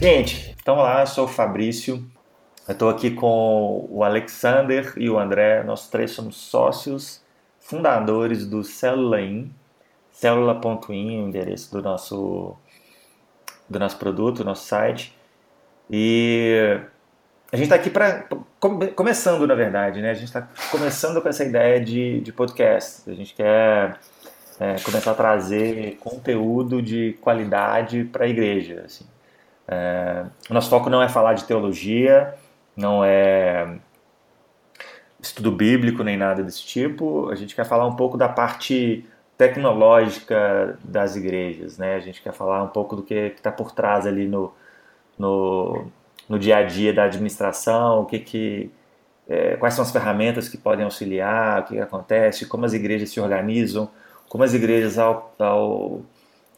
Gente, 0.00 0.54
então 0.62 0.76
lá, 0.76 1.00
eu 1.00 1.08
sou 1.08 1.24
o 1.24 1.28
Fabrício. 1.28 2.08
Eu 2.68 2.72
estou 2.72 2.88
aqui 2.88 3.10
com 3.10 3.84
o 3.90 4.04
Alexander 4.04 4.92
e 4.96 5.10
o 5.10 5.18
André. 5.18 5.64
Nós 5.64 5.88
três 5.88 6.12
somos 6.12 6.36
sócios 6.36 7.20
fundadores 7.58 8.46
do 8.46 8.62
Célula 8.62 9.20
In. 9.20 9.52
Célula.in, 10.12 11.24
o 11.24 11.26
endereço 11.26 11.72
do 11.72 11.82
nosso, 11.82 12.56
do 13.68 13.80
nosso 13.80 13.98
produto, 13.98 14.36
do 14.36 14.44
nosso 14.44 14.68
site. 14.68 15.12
E 15.90 16.80
a 17.50 17.56
gente 17.56 17.64
está 17.64 17.74
aqui 17.74 17.90
para. 17.90 18.24
começando, 18.94 19.48
na 19.48 19.56
verdade, 19.56 20.00
né? 20.00 20.12
A 20.12 20.14
gente 20.14 20.26
está 20.26 20.48
começando 20.70 21.20
com 21.20 21.28
essa 21.28 21.44
ideia 21.44 21.80
de, 21.80 22.20
de 22.20 22.32
podcast. 22.32 23.10
A 23.10 23.14
gente 23.14 23.34
quer 23.34 23.98
é, 24.60 24.76
começar 24.78 25.10
a 25.10 25.14
trazer 25.14 25.96
conteúdo 25.96 26.80
de 26.80 27.18
qualidade 27.20 28.04
para 28.04 28.26
a 28.26 28.28
igreja. 28.28 28.84
Assim. 28.86 29.17
É, 29.68 30.24
o 30.48 30.54
nosso 30.54 30.70
foco 30.70 30.88
não 30.88 31.02
é 31.02 31.08
falar 31.08 31.34
de 31.34 31.44
teologia, 31.44 32.34
não 32.74 33.04
é 33.04 33.78
estudo 35.20 35.52
bíblico 35.52 36.02
nem 36.02 36.16
nada 36.16 36.42
desse 36.42 36.64
tipo. 36.64 37.28
A 37.28 37.34
gente 37.34 37.54
quer 37.54 37.64
falar 37.64 37.86
um 37.86 37.94
pouco 37.94 38.16
da 38.16 38.28
parte 38.28 39.04
tecnológica 39.36 40.78
das 40.82 41.16
igrejas, 41.16 41.78
né? 41.78 41.96
A 41.96 42.00
gente 42.00 42.22
quer 42.22 42.32
falar 42.32 42.62
um 42.62 42.68
pouco 42.68 42.96
do 42.96 43.02
que 43.02 43.14
está 43.14 43.52
por 43.52 43.72
trás 43.72 44.06
ali 44.06 44.26
no, 44.26 44.52
no, 45.18 45.86
no, 46.28 46.38
dia 46.38 46.58
a 46.58 46.62
dia 46.62 46.92
da 46.92 47.04
administração, 47.04 48.02
o 48.02 48.06
que 48.06 48.18
que 48.18 48.70
é, 49.28 49.56
quais 49.56 49.74
são 49.74 49.84
as 49.84 49.92
ferramentas 49.92 50.48
que 50.48 50.56
podem 50.56 50.84
auxiliar, 50.84 51.60
o 51.60 51.64
que, 51.64 51.74
que 51.74 51.80
acontece, 51.80 52.46
como 52.46 52.64
as 52.64 52.72
igrejas 52.72 53.10
se 53.10 53.20
organizam, 53.20 53.90
como 54.28 54.42
as 54.44 54.54
igrejas 54.54 54.98
ao, 54.98 55.34
ao 55.38 56.02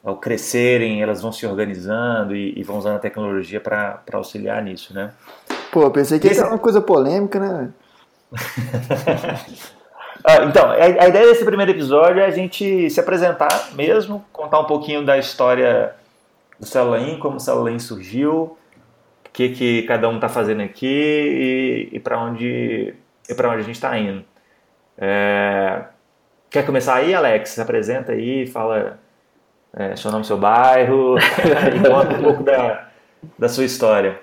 ao 0.03 0.17
crescerem, 0.17 1.03
elas 1.03 1.21
vão 1.21 1.31
se 1.31 1.47
organizando 1.47 2.35
e, 2.35 2.59
e 2.59 2.63
vão 2.63 2.79
usando 2.79 2.97
a 2.97 3.01
tecnologia 3.01 3.61
para 3.61 4.03
auxiliar 4.13 4.63
nisso, 4.63 4.95
né? 4.95 5.13
Pô, 5.71 5.83
eu 5.83 5.91
pensei 5.91 6.19
que 6.19 6.27
Esse... 6.27 6.41
era 6.41 6.49
uma 6.49 6.59
coisa 6.59 6.81
polêmica, 6.81 7.39
né? 7.39 7.71
ah, 10.25 10.45
então, 10.45 10.71
a, 10.71 10.75
a, 10.75 11.09
ideia 11.09 11.27
desse 11.27 11.45
primeiro 11.45 11.73
episódio 11.73 12.21
é 12.21 12.27
a 12.27 12.31
gente 12.31 12.89
se 12.89 12.99
apresentar 12.99 13.71
mesmo, 13.75 14.25
contar 14.33 14.61
um 14.61 14.65
pouquinho 14.65 15.05
da 15.05 15.19
história 15.19 15.95
do 16.59 16.67
Celulain, 16.67 17.19
como 17.19 17.37
o 17.37 17.41
Celulain 17.41 17.79
surgiu, 17.79 18.57
o 19.27 19.31
que, 19.33 19.51
que 19.51 19.83
cada 19.83 20.09
um 20.09 20.17
está 20.17 20.29
fazendo 20.29 20.63
aqui 20.63 20.87
e, 21.93 21.97
e 21.97 22.01
para 22.01 22.19
onde, 22.21 22.95
e 23.29 23.33
onde 23.33 23.47
a 23.47 23.63
gente 23.63 23.77
está 23.77 23.99
indo. 23.99 24.25
É... 24.97 25.85
Quer 26.49 26.67
começar 26.67 26.97
aí, 26.97 27.15
Alex? 27.15 27.51
Se 27.51 27.61
apresenta 27.61 28.13
aí, 28.13 28.47
fala 28.47 28.99
é, 29.75 29.95
seu 29.95 30.11
nome, 30.11 30.25
seu 30.25 30.37
bairro, 30.37 31.17
e 31.19 31.89
conta 31.89 32.17
um 32.17 32.23
pouco 32.23 32.43
da, 32.43 32.89
da 33.39 33.49
sua 33.49 33.65
história. 33.65 34.19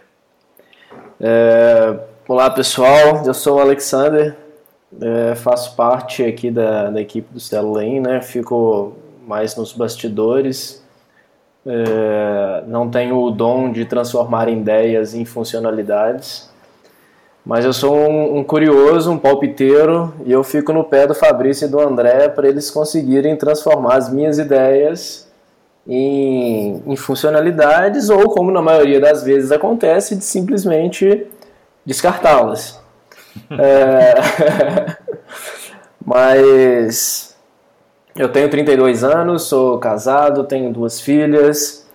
É, 1.19 1.97
olá 2.27 2.49
pessoal, 2.49 3.23
eu 3.25 3.33
sou 3.33 3.57
o 3.57 3.61
Alexander, 3.61 4.35
é, 5.01 5.35
faço 5.35 5.75
parte 5.75 6.23
aqui 6.23 6.51
da, 6.51 6.89
da 6.89 7.01
equipe 7.01 7.33
do 7.33 7.39
Celulain, 7.39 7.99
né? 7.99 8.21
fico 8.21 8.93
mais 9.25 9.55
nos 9.55 9.73
bastidores, 9.73 10.85
é, 11.65 12.63
não 12.67 12.89
tenho 12.89 13.21
o 13.21 13.31
dom 13.31 13.71
de 13.71 13.85
transformar 13.85 14.49
ideias 14.49 15.13
em 15.13 15.25
funcionalidades, 15.25 16.49
mas 17.45 17.63
eu 17.63 17.71
sou 17.71 17.95
um, 17.95 18.39
um, 18.39 18.43
curioso, 18.43 19.09
um 19.09 19.17
palpiteiro, 19.17 20.13
e 20.25 20.31
eu 20.33 20.43
fico 20.43 20.73
no 20.73 20.83
pé 20.83 21.07
do 21.07 21.15
Fabrício 21.15 21.65
e 21.65 21.71
do 21.71 21.79
André 21.79 22.27
para 22.27 22.49
eles 22.49 22.69
conseguirem 22.69 23.37
transformar 23.37 23.95
as 23.95 24.11
minhas 24.11 24.37
ideias 24.37 25.26
em, 25.87 26.83
em 26.85 26.95
funcionalidades 26.95 28.09
ou, 28.09 28.29
como 28.29 28.51
na 28.51 28.61
maioria 28.61 28.99
das 28.99 29.23
vezes 29.23 29.51
acontece, 29.51 30.15
de 30.15 30.23
simplesmente 30.23 31.27
descartá-las. 31.85 32.81
é... 33.57 34.97
Mas 36.05 37.35
eu 38.15 38.29
tenho 38.29 38.49
32 38.49 39.03
anos, 39.03 39.43
sou 39.43 39.77
casado, 39.77 40.45
tenho 40.45 40.71
duas 40.71 41.01
filhas, 41.01 41.85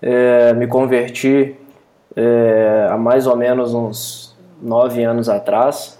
é, 0.00 0.52
me 0.52 0.66
converti 0.66 1.56
é, 2.14 2.88
há 2.90 2.98
mais 2.98 3.26
ou 3.26 3.34
menos 3.34 3.72
uns 3.72 4.36
nove 4.60 5.02
anos 5.02 5.28
atrás. 5.28 5.98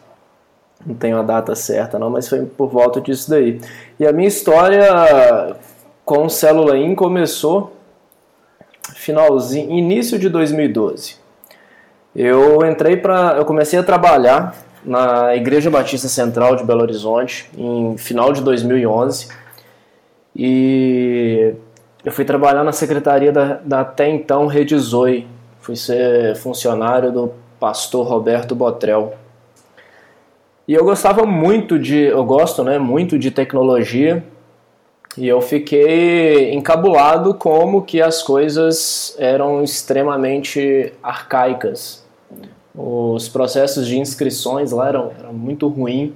Não 0.84 0.94
tenho 0.94 1.18
a 1.18 1.22
data 1.22 1.54
certa 1.54 1.98
não, 1.98 2.10
mas 2.10 2.28
foi 2.28 2.44
por 2.44 2.68
volta 2.68 3.00
disso 3.00 3.30
daí. 3.30 3.60
E 3.98 4.06
a 4.06 4.12
minha 4.12 4.28
história 4.28 5.56
com 6.04 6.28
Célula 6.28 6.76
In 6.76 6.94
começou 6.94 7.72
finalzinho, 8.94 9.70
início 9.70 10.18
de 10.18 10.28
2012. 10.28 11.16
Eu 12.14 12.64
entrei 12.66 12.96
para, 12.96 13.36
eu 13.38 13.44
comecei 13.44 13.78
a 13.78 13.82
trabalhar 13.82 14.54
na 14.84 15.34
Igreja 15.34 15.70
Batista 15.70 16.08
Central 16.08 16.56
de 16.56 16.64
Belo 16.64 16.82
Horizonte 16.82 17.48
em 17.56 17.96
final 17.96 18.32
de 18.32 18.42
2011 18.42 19.28
e 20.34 21.54
eu 22.04 22.10
fui 22.12 22.24
trabalhar 22.24 22.64
na 22.64 22.72
secretaria 22.72 23.30
da, 23.30 23.60
da 23.64 23.80
até 23.80 24.08
então 24.08 24.46
Rede 24.46 24.76
Zoe. 24.78 25.26
Fui 25.60 25.76
ser 25.76 26.34
funcionário 26.36 27.12
do 27.12 27.32
pastor 27.60 28.06
Roberto 28.06 28.54
Botrel. 28.54 29.14
E 30.66 30.74
eu 30.74 30.84
gostava 30.84 31.24
muito 31.24 31.78
de, 31.78 31.98
eu 31.98 32.24
gosto, 32.24 32.64
né, 32.64 32.78
muito 32.78 33.18
de 33.18 33.30
tecnologia 33.30 34.24
e 35.16 35.28
eu 35.28 35.40
fiquei 35.40 36.54
encabulado 36.54 37.34
como 37.34 37.82
que 37.82 38.00
as 38.00 38.22
coisas 38.22 39.14
eram 39.18 39.62
extremamente 39.62 40.92
arcaicas. 41.02 42.02
Os 42.74 43.28
processos 43.28 43.86
de 43.86 43.98
inscrições 43.98 44.72
lá 44.72 44.88
eram, 44.88 45.12
eram 45.18 45.32
muito 45.34 45.68
ruins, 45.68 46.12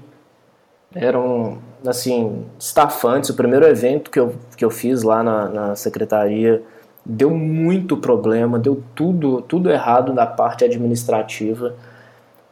eram 0.94 1.58
assim, 1.86 2.44
estafantes. 2.58 3.28
O 3.28 3.34
primeiro 3.34 3.66
evento 3.66 4.10
que 4.10 4.18
eu, 4.18 4.34
que 4.56 4.64
eu 4.64 4.70
fiz 4.70 5.02
lá 5.02 5.22
na, 5.22 5.48
na 5.48 5.76
secretaria 5.76 6.62
deu 7.04 7.30
muito 7.30 7.96
problema, 7.96 8.58
deu 8.58 8.82
tudo, 8.94 9.42
tudo 9.42 9.70
errado 9.70 10.12
na 10.12 10.26
parte 10.26 10.64
administrativa 10.64 11.74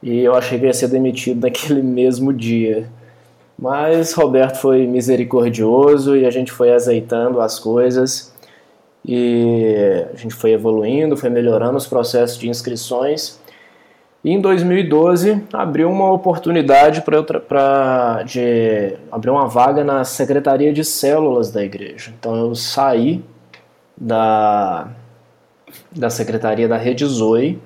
e 0.05 0.21
eu 0.21 0.34
achei 0.34 0.59
que 0.59 0.66
ia 0.66 0.75
ser 0.75 0.88
demitido 0.88 1.41
naquele 1.49 1.82
mesmo 1.82 2.32
dia. 2.32 2.88
Mas 3.59 4.12
Roberto 4.12 4.56
foi 4.56 4.87
misericordioso 4.87 6.16
e 6.16 6.26
a 6.26 6.31
gente 6.31 6.50
foi 6.50 6.72
azeitando 6.72 7.41
as 7.41 7.59
coisas 7.59 8.34
e 9.04 10.04
a 10.12 10.16
gente 10.16 10.34
foi 10.34 10.53
evoluindo, 10.53 11.16
foi 11.16 11.31
melhorando 11.31 11.76
os 11.76 11.87
processos 11.87 12.38
de 12.38 12.48
inscrições. 12.48 13.38
E 14.25 14.31
em 14.31 14.41
2012 14.41 15.44
abriu 15.53 15.91
uma 15.91 16.10
oportunidade 16.10 17.03
para 17.03 18.22
de 18.22 18.97
abrir 19.12 19.31
uma 19.31 19.47
vaga 19.47 19.84
na 19.84 20.03
secretaria 20.03 20.72
de 20.72 20.82
células 20.82 21.50
da 21.50 21.62
igreja. 21.62 22.12
Então 22.19 22.34
eu 22.34 22.54
saí 22.54 23.22
da 23.97 24.88
da 25.93 26.09
secretaria 26.09 26.69
da 26.69 26.76
Rede 26.76 27.04
Zoe 27.04 27.59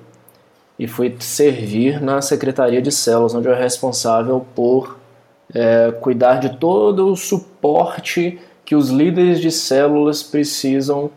e 0.77 0.87
fui 0.87 1.15
servir 1.19 2.01
na 2.01 2.21
secretaria 2.21 2.81
de 2.81 2.91
células, 2.91 3.33
onde 3.33 3.47
eu 3.47 3.53
era 3.53 3.61
responsável 3.61 4.45
por 4.55 4.98
é, 5.53 5.91
cuidar 5.99 6.39
de 6.39 6.57
todo 6.57 7.11
o 7.11 7.15
suporte 7.15 8.39
que 8.65 8.75
os 8.75 8.89
líderes 8.89 9.39
de 9.39 9.51
células 9.51 10.21
precisam 10.21 11.09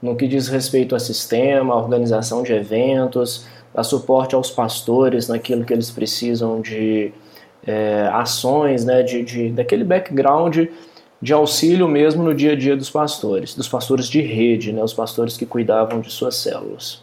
no 0.00 0.14
que 0.16 0.26
diz 0.26 0.48
respeito 0.48 0.94
a 0.94 0.98
sistema, 0.98 1.74
a 1.74 1.76
organização 1.78 2.42
de 2.42 2.52
eventos, 2.52 3.46
dar 3.74 3.82
suporte 3.82 4.34
aos 4.34 4.50
pastores 4.50 5.28
naquilo 5.28 5.64
que 5.64 5.72
eles 5.72 5.90
precisam 5.90 6.60
de 6.60 7.10
é, 7.66 8.08
ações, 8.12 8.84
né, 8.84 9.02
de, 9.02 9.22
de, 9.22 9.50
daquele 9.50 9.82
background 9.82 10.66
de 11.20 11.32
auxílio 11.32 11.88
mesmo 11.88 12.22
no 12.22 12.34
dia 12.34 12.52
a 12.52 12.56
dia 12.56 12.76
dos 12.76 12.90
pastores, 12.90 13.54
dos 13.54 13.66
pastores 13.66 14.06
de 14.06 14.20
rede, 14.20 14.72
né, 14.72 14.82
os 14.82 14.92
pastores 14.92 15.38
que 15.38 15.46
cuidavam 15.46 16.00
de 16.00 16.10
suas 16.10 16.36
células. 16.36 17.02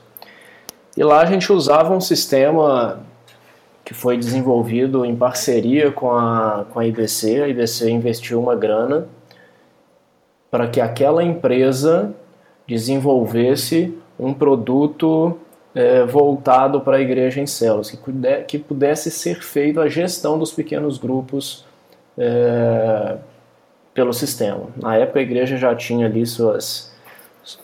E 0.96 1.04
lá 1.04 1.22
a 1.22 1.26
gente 1.26 1.52
usava 1.52 1.96
um 1.96 2.02
sistema 2.02 3.00
que 3.84 3.94
foi 3.94 4.18
desenvolvido 4.18 5.06
em 5.06 5.16
parceria 5.16 5.92
com 5.92 6.12
a, 6.12 6.66
com 6.72 6.80
a 6.80 6.86
IBC. 6.86 7.42
A 7.42 7.48
IBC 7.48 7.90
investiu 7.90 8.42
uma 8.42 8.56
grana 8.56 9.08
para 10.50 10.68
que 10.68 10.82
aquela 10.82 11.24
empresa 11.24 12.14
desenvolvesse 12.68 13.98
um 14.20 14.34
produto 14.34 15.38
é, 15.74 16.04
voltado 16.04 16.82
para 16.82 16.98
a 16.98 17.02
igreja 17.02 17.42
em 17.42 17.48
células, 17.48 17.90
que, 17.90 17.98
puder, 17.98 18.46
que 18.46 18.60
pudesse 18.60 19.10
ser 19.10 19.42
feito 19.42 19.80
a 19.80 19.88
gestão 19.88 20.38
dos 20.38 20.52
pequenos 20.52 20.98
grupos 20.98 21.66
é, 22.18 23.18
pelo 23.94 24.14
sistema. 24.14 24.68
Na 24.76 24.96
época 24.98 25.20
a 25.20 25.22
igreja 25.24 25.58
já 25.58 25.74
tinha 25.76 26.06
ali 26.06 26.26
suas, 26.26 26.94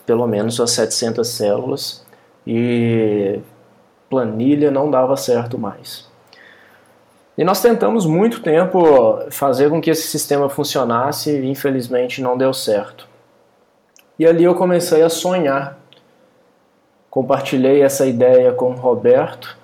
pelo 0.06 0.26
menos 0.26 0.54
suas 0.54 0.70
700 0.72 1.28
células 1.28 2.06
e 2.46 3.38
planilha 4.08 4.70
não 4.70 4.90
dava 4.90 5.16
certo 5.16 5.58
mais. 5.58 6.07
E 7.38 7.44
nós 7.44 7.62
tentamos 7.62 8.04
muito 8.04 8.42
tempo 8.42 9.30
fazer 9.30 9.70
com 9.70 9.80
que 9.80 9.88
esse 9.88 10.08
sistema 10.08 10.50
funcionasse 10.50 11.30
e 11.30 11.48
infelizmente 11.48 12.20
não 12.20 12.36
deu 12.36 12.52
certo. 12.52 13.08
E 14.18 14.26
ali 14.26 14.44
eu 14.44 14.54
comecei 14.54 15.02
a 15.02 15.08
sonhar 15.08 15.78
compartilhei 17.10 17.82
essa 17.82 18.06
ideia 18.06 18.52
com 18.52 18.70
o 18.70 18.76
Roberto 18.76 19.56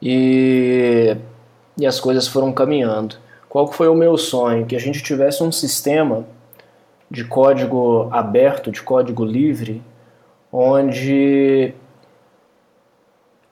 e, 0.00 1.16
e 1.78 1.86
as 1.86 2.00
coisas 2.00 2.26
foram 2.26 2.52
caminhando. 2.52 3.16
Qual 3.48 3.70
foi 3.70 3.88
o 3.88 3.94
meu 3.94 4.16
sonho? 4.16 4.66
Que 4.66 4.76
a 4.76 4.80
gente 4.80 5.02
tivesse 5.02 5.42
um 5.42 5.52
sistema 5.52 6.24
de 7.10 7.24
código 7.24 8.08
aberto, 8.10 8.72
de 8.72 8.82
código 8.82 9.24
livre, 9.24 9.82
onde 10.52 11.72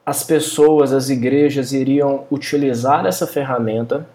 as 0.05 0.23
pessoas, 0.23 0.93
as 0.93 1.09
igrejas 1.09 1.73
iriam 1.73 2.25
utilizar 2.31 3.07
essa 3.07 3.27
ferramenta, 3.27 4.07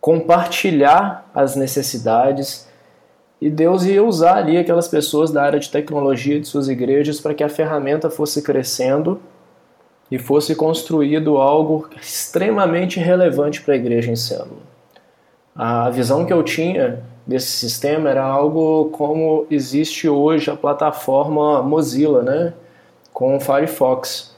compartilhar 0.00 1.28
as 1.34 1.56
necessidades 1.56 2.68
e 3.40 3.48
Deus 3.48 3.84
ia 3.84 4.04
usar 4.04 4.36
ali 4.36 4.58
aquelas 4.58 4.86
pessoas 4.86 5.30
da 5.30 5.42
área 5.42 5.58
de 5.58 5.70
tecnologia 5.70 6.38
de 6.38 6.46
suas 6.46 6.68
igrejas 6.68 7.18
para 7.20 7.32
que 7.32 7.42
a 7.42 7.48
ferramenta 7.48 8.10
fosse 8.10 8.42
crescendo 8.42 9.18
e 10.10 10.18
fosse 10.18 10.54
construído 10.54 11.38
algo 11.38 11.88
extremamente 12.00 13.00
relevante 13.00 13.62
para 13.62 13.74
a 13.74 13.76
igreja 13.76 14.10
em 14.10 14.16
célula. 14.16 14.60
A 15.56 15.88
visão 15.88 16.26
que 16.26 16.32
eu 16.32 16.42
tinha 16.42 17.02
desse 17.26 17.48
sistema 17.48 18.10
era 18.10 18.24
algo 18.24 18.90
como 18.90 19.46
existe 19.50 20.08
hoje 20.08 20.50
a 20.50 20.56
plataforma 20.56 21.62
Mozilla, 21.62 22.22
né? 22.22 22.52
Com 23.12 23.36
o 23.36 23.40
Firefox, 23.40 24.34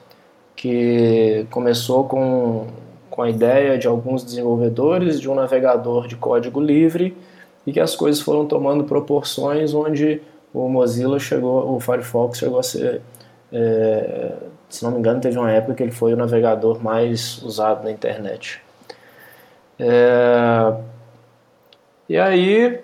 que 0.57 1.47
começou 1.51 2.05
com, 2.05 2.67
com 3.11 3.23
a 3.23 3.31
ideia 3.31 3.79
de 3.79 3.87
alguns 3.87 4.25
desenvolvedores 4.25 5.21
de 5.21 5.29
um 5.29 5.35
navegador 5.35 6.07
de 6.07 6.17
código 6.17 6.61
livre 6.61 7.17
e 7.67 7.73
que 7.73 7.81
as 7.81 7.95
coisas 7.95 8.21
foram 8.21 8.47
tomando 8.47 8.85
proporções 8.85 9.75
onde 9.75 10.21
o 10.53 10.69
Mozilla 10.69 11.19
chegou, 11.19 11.75
o 11.75 11.81
Firefox 11.81 12.39
chegou 12.39 12.59
a 12.59 12.63
ser, 12.63 13.01
é, 13.53 14.33
se 14.69 14.85
não 14.85 14.93
me 14.93 14.99
engano, 14.99 15.21
teve 15.21 15.39
uma 15.39 15.51
época 15.51 15.75
que 15.75 15.83
ele 15.83 15.93
foi 15.93 16.13
o 16.13 16.17
navegador 16.17 16.83
mais 16.83 17.43
usado 17.43 17.85
na 17.85 17.91
internet. 17.91 18.61
É, 19.79 20.75
e 22.09 22.19
aí, 22.19 22.81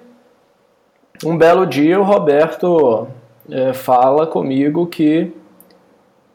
um 1.24 1.36
belo 1.36 1.66
dia, 1.66 2.00
o 2.00 2.04
Roberto 2.04 3.08
é, 3.50 3.72
fala 3.72 4.26
comigo 4.26 4.86
que 4.86 5.32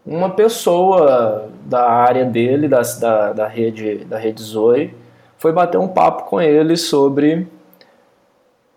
uma 0.06 0.30
pessoa 0.30 1.50
da 1.66 1.90
área 1.90 2.26
dele, 2.26 2.68
da, 2.68 2.82
da, 2.82 3.34
da, 3.34 3.48
rede, 3.48 4.04
da 4.06 4.18
rede 4.18 4.42
Zoe, 4.42 4.94
foi 5.38 5.52
bater 5.52 5.78
um 5.78 5.88
papo 5.88 6.30
com 6.30 6.42
ele 6.42 6.76
sobre 6.76 7.48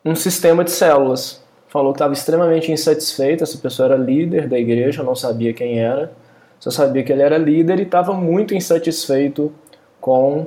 um 0.04 0.14
sistema 0.14 0.62
de 0.62 0.70
células. 0.70 1.44
Falou 1.68 1.92
que 1.92 1.96
estava 1.96 2.12
extremamente 2.12 2.70
insatisfeito, 2.70 3.42
essa 3.42 3.58
pessoa 3.58 3.86
era 3.86 3.96
líder 3.96 4.48
da 4.48 4.58
igreja, 4.58 5.02
não 5.02 5.16
sabia 5.16 5.52
quem 5.52 5.80
era, 5.80 6.12
só 6.60 6.70
sabia 6.70 7.02
que 7.02 7.12
ele 7.12 7.22
era 7.22 7.36
líder 7.36 7.80
e 7.80 7.82
estava 7.82 8.14
muito 8.14 8.54
insatisfeito 8.54 9.52
com 10.00 10.46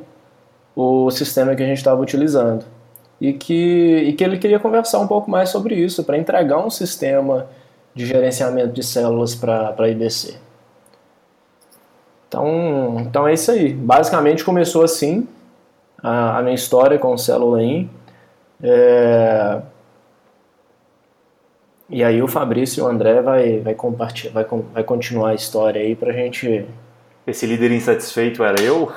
o 0.75 1.11
sistema 1.11 1.55
que 1.55 1.61
a 1.61 1.65
gente 1.65 1.77
estava 1.77 2.01
utilizando. 2.01 2.63
E 3.19 3.33
que, 3.33 3.97
e 4.07 4.13
que 4.13 4.23
ele 4.23 4.37
queria 4.37 4.59
conversar 4.59 4.99
um 4.99 5.07
pouco 5.07 5.29
mais 5.29 5.49
sobre 5.49 5.75
isso, 5.75 6.05
para 6.05 6.17
entregar 6.17 6.65
um 6.65 6.69
sistema 6.69 7.47
de 7.93 8.05
gerenciamento 8.05 8.71
de 8.71 8.81
células 8.81 9.35
para 9.35 9.75
a 9.77 9.89
IBC. 9.89 10.48
Então, 12.29 12.97
então 12.99 13.27
é 13.27 13.33
isso 13.33 13.51
aí. 13.51 13.73
Basicamente 13.73 14.45
começou 14.45 14.83
assim 14.83 15.27
a, 16.01 16.37
a 16.37 16.41
minha 16.43 16.53
história 16.53 16.97
com 16.99 17.11
o 17.13 17.17
Célula 17.17 17.61
In. 17.61 17.89
É... 18.61 19.61
E 21.89 22.03
aí 22.03 22.21
o 22.21 22.27
Fabrício 22.27 22.81
e 22.81 22.83
o 22.83 22.87
André 22.87 23.19
vai, 23.21 23.59
vai, 23.61 23.73
compartilhar, 23.73 24.31
vai, 24.31 24.45
vai 24.73 24.83
continuar 24.83 25.29
a 25.29 25.33
história 25.33 25.81
aí 25.81 25.95
pra 25.95 26.13
gente. 26.13 26.65
Esse 27.25 27.47
líder 27.47 27.71
insatisfeito 27.71 28.43
era 28.43 28.61
eu? 28.61 28.91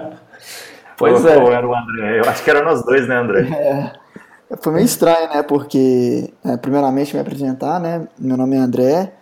pois 0.96 1.22
ou, 1.22 1.30
é. 1.30 1.36
Ou 1.36 1.52
era 1.52 1.68
o 1.68 1.74
André? 1.74 2.20
Eu 2.20 2.30
acho 2.30 2.42
que 2.42 2.48
era 2.48 2.62
nós 2.62 2.82
dois, 2.82 3.06
né, 3.06 3.14
André? 3.14 3.40
É, 3.50 4.56
foi 4.56 4.72
meio 4.72 4.86
estranho, 4.86 5.28
né? 5.28 5.42
Porque, 5.42 6.32
é, 6.46 6.56
primeiramente, 6.56 7.14
me 7.14 7.20
apresentar, 7.20 7.78
né? 7.78 8.08
Meu 8.18 8.38
nome 8.38 8.56
é 8.56 8.58
André, 8.58 9.12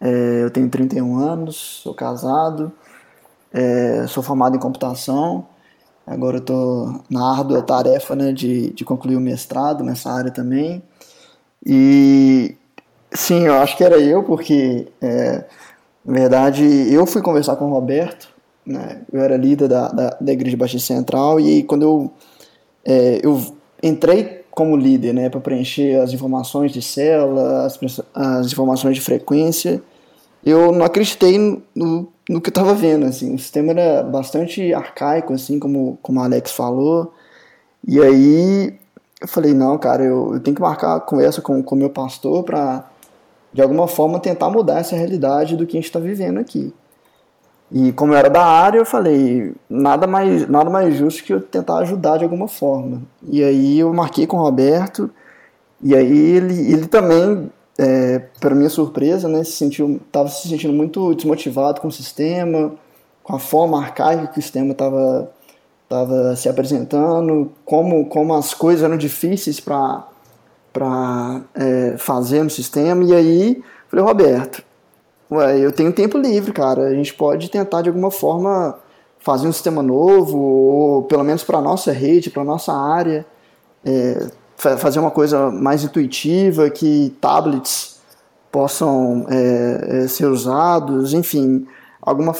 é, 0.00 0.44
eu 0.44 0.50
tenho 0.50 0.68
31 0.68 1.18
anos, 1.18 1.80
sou 1.82 1.94
casado, 1.94 2.72
é, 3.52 4.06
sou 4.06 4.22
formado 4.22 4.56
em 4.56 4.60
computação. 4.60 5.46
Agora 6.06 6.36
eu 6.36 6.40
estou 6.40 7.02
na 7.10 7.36
árdua 7.36 7.62
tarefa 7.62 8.16
né, 8.16 8.32
de, 8.32 8.70
de 8.70 8.84
concluir 8.84 9.16
o 9.16 9.20
mestrado 9.20 9.84
nessa 9.84 10.10
área 10.10 10.30
também. 10.30 10.82
E 11.64 12.56
sim, 13.12 13.46
eu 13.46 13.54
acho 13.54 13.76
que 13.76 13.84
era 13.84 13.98
eu, 13.98 14.22
porque 14.22 14.88
é, 15.02 15.44
na 16.04 16.14
verdade 16.14 16.64
eu 16.92 17.04
fui 17.06 17.20
conversar 17.20 17.56
com 17.56 17.66
o 17.66 17.72
Roberto, 17.72 18.28
né, 18.64 19.02
eu 19.12 19.20
era 19.20 19.36
líder 19.36 19.68
da, 19.68 19.88
da, 19.88 20.16
da 20.20 20.32
Igreja 20.32 20.56
Batista 20.56 20.94
Central, 20.94 21.40
e 21.40 21.62
quando 21.62 21.82
eu, 21.82 22.12
é, 22.84 23.20
eu 23.22 23.40
entrei 23.82 24.37
como 24.58 24.76
líder, 24.76 25.14
né, 25.14 25.30
para 25.30 25.38
preencher 25.38 26.00
as 26.00 26.12
informações 26.12 26.72
de 26.72 26.82
célula, 26.82 27.64
as, 27.64 27.78
as, 28.12 28.46
informações 28.48 28.96
de 28.96 29.00
frequência. 29.00 29.80
Eu 30.44 30.72
não 30.72 30.84
acreditei 30.84 31.38
no, 31.72 32.08
no 32.28 32.40
que 32.40 32.48
eu 32.48 32.50
estava 32.50 32.74
vendo, 32.74 33.06
assim, 33.06 33.32
o 33.36 33.38
sistema 33.38 33.70
era 33.70 34.02
bastante 34.02 34.74
arcaico, 34.74 35.32
assim, 35.32 35.60
como, 35.60 35.96
como 36.02 36.20
a 36.20 36.24
Alex 36.24 36.50
falou, 36.50 37.14
e 37.86 38.00
aí 38.00 38.76
eu 39.20 39.28
falei, 39.28 39.54
não, 39.54 39.78
cara, 39.78 40.02
eu, 40.02 40.34
eu 40.34 40.40
tenho 40.40 40.56
que 40.56 40.62
marcar 40.62 40.96
a 40.96 41.00
conversa 41.00 41.40
com 41.40 41.60
o 41.60 41.76
meu 41.76 41.90
pastor 41.90 42.42
para, 42.42 42.84
de 43.52 43.62
alguma 43.62 43.86
forma, 43.86 44.18
tentar 44.18 44.50
mudar 44.50 44.80
essa 44.80 44.96
realidade 44.96 45.56
do 45.56 45.68
que 45.68 45.76
a 45.76 45.80
gente 45.80 45.86
está 45.86 46.00
vivendo 46.00 46.38
aqui. 46.40 46.74
E 47.70 47.92
como 47.92 48.14
eu 48.14 48.16
era 48.16 48.30
da 48.30 48.44
área, 48.44 48.78
eu 48.78 48.86
falei, 48.86 49.54
nada 49.68 50.06
mais, 50.06 50.48
nada 50.48 50.70
mais 50.70 50.96
justo 50.96 51.22
que 51.22 51.32
eu 51.32 51.40
tentar 51.40 51.78
ajudar 51.78 52.16
de 52.16 52.24
alguma 52.24 52.48
forma. 52.48 53.02
E 53.22 53.44
aí 53.44 53.78
eu 53.78 53.92
marquei 53.92 54.26
com 54.26 54.38
o 54.38 54.42
Roberto, 54.42 55.10
e 55.82 55.94
aí 55.94 56.18
ele, 56.18 56.72
ele 56.72 56.86
também, 56.86 57.50
é, 57.78 58.20
para 58.40 58.54
minha 58.54 58.70
surpresa, 58.70 59.28
né, 59.28 59.44
se 59.44 59.52
sentiu, 59.52 60.00
estava 60.06 60.28
se 60.28 60.48
sentindo 60.48 60.72
muito 60.72 61.14
desmotivado 61.14 61.80
com 61.80 61.88
o 61.88 61.92
sistema, 61.92 62.72
com 63.22 63.36
a 63.36 63.38
forma 63.38 63.78
arcaica 63.78 64.28
que 64.28 64.38
o 64.38 64.42
sistema 64.42 64.72
estava 64.72 65.30
tava 65.88 66.36
se 66.36 66.48
apresentando, 66.48 67.50
como, 67.64 68.06
como 68.06 68.34
as 68.34 68.52
coisas 68.52 68.84
eram 68.84 68.98
difíceis 68.98 69.58
para 69.58 70.06
é, 71.54 71.96
fazer 71.96 72.42
no 72.42 72.50
sistema. 72.50 73.02
E 73.04 73.14
aí, 73.14 73.62
falei, 73.88 74.04
Roberto, 74.04 74.62
Ué, 75.30 75.58
eu 75.58 75.70
tenho 75.70 75.92
tempo 75.92 76.16
livre, 76.16 76.52
cara. 76.52 76.86
A 76.86 76.94
gente 76.94 77.12
pode 77.14 77.50
tentar 77.50 77.82
de 77.82 77.88
alguma 77.88 78.10
forma 78.10 78.78
fazer 79.18 79.46
um 79.46 79.52
sistema 79.52 79.82
novo, 79.82 80.38
ou 80.38 81.02
pelo 81.02 81.22
menos 81.24 81.44
para 81.44 81.60
nossa 81.60 81.92
rede, 81.92 82.30
para 82.30 82.44
nossa 82.44 82.72
área, 82.72 83.26
é, 83.84 84.26
fazer 84.56 84.98
uma 84.98 85.10
coisa 85.10 85.50
mais 85.50 85.84
intuitiva, 85.84 86.70
que 86.70 87.14
tablets 87.20 88.00
possam 88.50 89.26
é, 89.28 90.04
é, 90.04 90.08
ser 90.08 90.26
usados, 90.26 91.12
enfim, 91.12 91.66
alguma, 92.00 92.34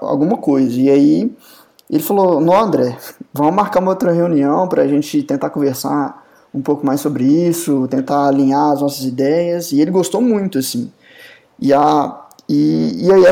alguma 0.00 0.36
coisa. 0.36 0.80
E 0.80 0.88
aí 0.88 1.36
ele 1.90 2.02
falou: 2.02 2.40
Não, 2.40 2.56
André, 2.56 2.96
vamos 3.32 3.54
marcar 3.54 3.80
uma 3.80 3.90
outra 3.90 4.12
reunião 4.12 4.68
para 4.68 4.82
a 4.82 4.88
gente 4.88 5.22
tentar 5.22 5.50
conversar 5.50 6.24
um 6.54 6.62
pouco 6.62 6.86
mais 6.86 7.00
sobre 7.00 7.24
isso, 7.24 7.88
tentar 7.88 8.26
alinhar 8.28 8.72
as 8.72 8.80
nossas 8.80 9.04
ideias. 9.04 9.72
E 9.72 9.80
ele 9.80 9.90
gostou 9.90 10.20
muito, 10.20 10.58
assim. 10.58 10.92
E 11.60 11.72
a, 11.72 12.27
e, 12.48 13.06
e 13.06 13.12
aí, 13.12 13.22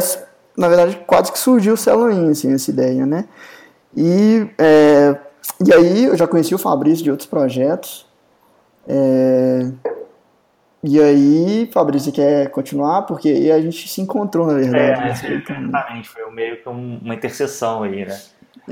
na 0.56 0.68
verdade, 0.68 1.00
quase 1.06 1.32
que 1.32 1.38
surgiu 1.38 1.74
o 1.74 1.76
Celoin, 1.76 2.30
assim, 2.30 2.52
essa 2.52 2.70
ideia, 2.70 3.06
né? 3.06 3.26
E, 3.96 4.46
é, 4.58 5.16
e 5.64 5.72
aí 5.72 6.04
eu 6.04 6.16
já 6.16 6.26
conheci 6.26 6.54
o 6.54 6.58
Fabrício 6.58 7.02
de 7.02 7.10
outros 7.10 7.28
projetos. 7.28 8.06
É, 8.86 9.70
e 10.84 11.00
aí, 11.00 11.70
Fabrício, 11.72 12.12
quer 12.12 12.50
continuar? 12.50 13.02
Porque 13.02 13.28
aí 13.28 13.50
a 13.50 13.60
gente 13.60 13.88
se 13.88 14.00
encontrou, 14.00 14.46
na 14.46 14.54
verdade. 14.54 15.26
É, 15.26 15.34
exatamente, 15.34 16.08
foi 16.08 16.30
meio 16.30 16.62
que 16.62 16.68
uma 16.68 17.14
interseção 17.14 17.82
aí, 17.82 18.04
né? 18.04 18.18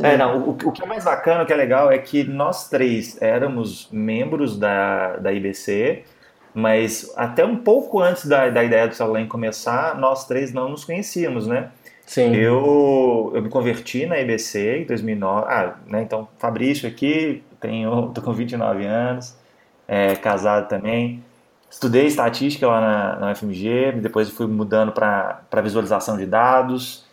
É, 0.03 0.17
não, 0.17 0.39
o, 0.39 0.51
o, 0.51 0.73
que 0.73 0.83
é 0.83 0.87
mais 0.87 1.05
bacana, 1.05 1.45
o 1.45 1.47
que 1.47 1.53
é 1.53 1.57
legal, 1.57 1.91
é 1.91 1.99
que 1.99 2.25
nós 2.25 2.69
três 2.69 3.21
éramos 3.23 3.89
membros 3.93 4.59
da, 4.59 5.17
da 5.17 5.33
IBC, 5.33 6.05
mas 6.55 7.13
até 7.17 7.45
um 7.45 7.57
pouco 7.57 8.01
antes 8.01 8.27
da, 8.27 8.49
da 8.49 8.63
ideia 8.63 8.87
do 8.87 8.95
Celular 8.95 9.27
começar, 9.27 9.99
nós 9.99 10.27
três 10.27 10.53
não 10.53 10.69
nos 10.69 10.85
conhecíamos, 10.85 11.47
né? 11.47 11.71
Sim. 12.07 12.35
Eu, 12.35 13.33
eu 13.35 13.43
me 13.43 13.49
converti 13.49 14.07
na 14.07 14.19
IBC 14.21 14.83
em 14.83 14.85
2009. 14.85 15.47
Ah, 15.49 15.77
né, 15.87 16.03
então, 16.03 16.29
Fabrício 16.39 16.89
aqui, 16.89 17.43
tenho, 17.61 18.11
tô 18.15 18.23
com 18.23 18.33
29 18.33 18.85
anos, 18.85 19.37
é, 19.89 20.15
casado 20.15 20.69
também. 20.69 21.25
Estudei 21.69 22.07
estatística 22.07 22.69
lá 22.69 22.81
na, 22.81 23.17
na 23.19 23.33
UFMG, 23.33 23.93
depois 24.01 24.31
fui 24.31 24.47
mudando 24.47 24.93
para 24.93 25.61
visualização 25.63 26.17
de 26.17 26.25
dados. 26.25 27.05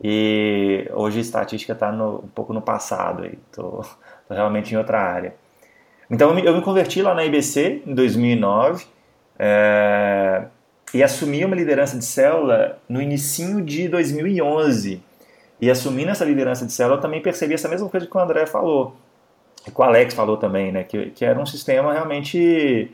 E 0.00 0.88
hoje 0.92 1.18
a 1.18 1.20
estatística 1.22 1.72
está 1.72 1.90
um 1.90 2.28
pouco 2.34 2.52
no 2.52 2.60
passado, 2.60 3.24
estou 3.26 3.84
realmente 4.30 4.74
em 4.74 4.76
outra 4.76 5.00
área. 5.00 5.34
Então 6.10 6.36
eu 6.38 6.54
me, 6.54 6.62
converti 6.62 7.02
lá 7.02 7.14
na 7.14 7.24
IBC 7.24 7.82
em 7.86 7.94
2009. 7.94 8.86
É, 9.38 10.44
e 10.92 11.02
assumi 11.02 11.44
uma 11.44 11.56
liderança 11.56 11.98
de 11.98 12.04
célula 12.04 12.78
no 12.88 13.02
início 13.02 13.60
de 13.62 13.88
2011. 13.88 15.02
E 15.60 15.70
assumindo 15.70 16.10
essa 16.10 16.24
liderança 16.24 16.66
de 16.66 16.72
célula, 16.72 16.98
eu 16.98 17.00
também 17.00 17.20
percebi 17.20 17.54
essa 17.54 17.68
mesma 17.68 17.88
coisa 17.88 18.06
que 18.06 18.16
o 18.16 18.20
André 18.20 18.46
falou, 18.46 18.94
que 19.64 19.72
o 19.74 19.82
Alex 19.82 20.14
falou 20.14 20.36
também, 20.36 20.70
né? 20.70 20.84
Que, 20.84 21.10
que 21.10 21.24
era 21.24 21.40
um 21.40 21.46
sistema 21.46 21.92
realmente 21.92 22.92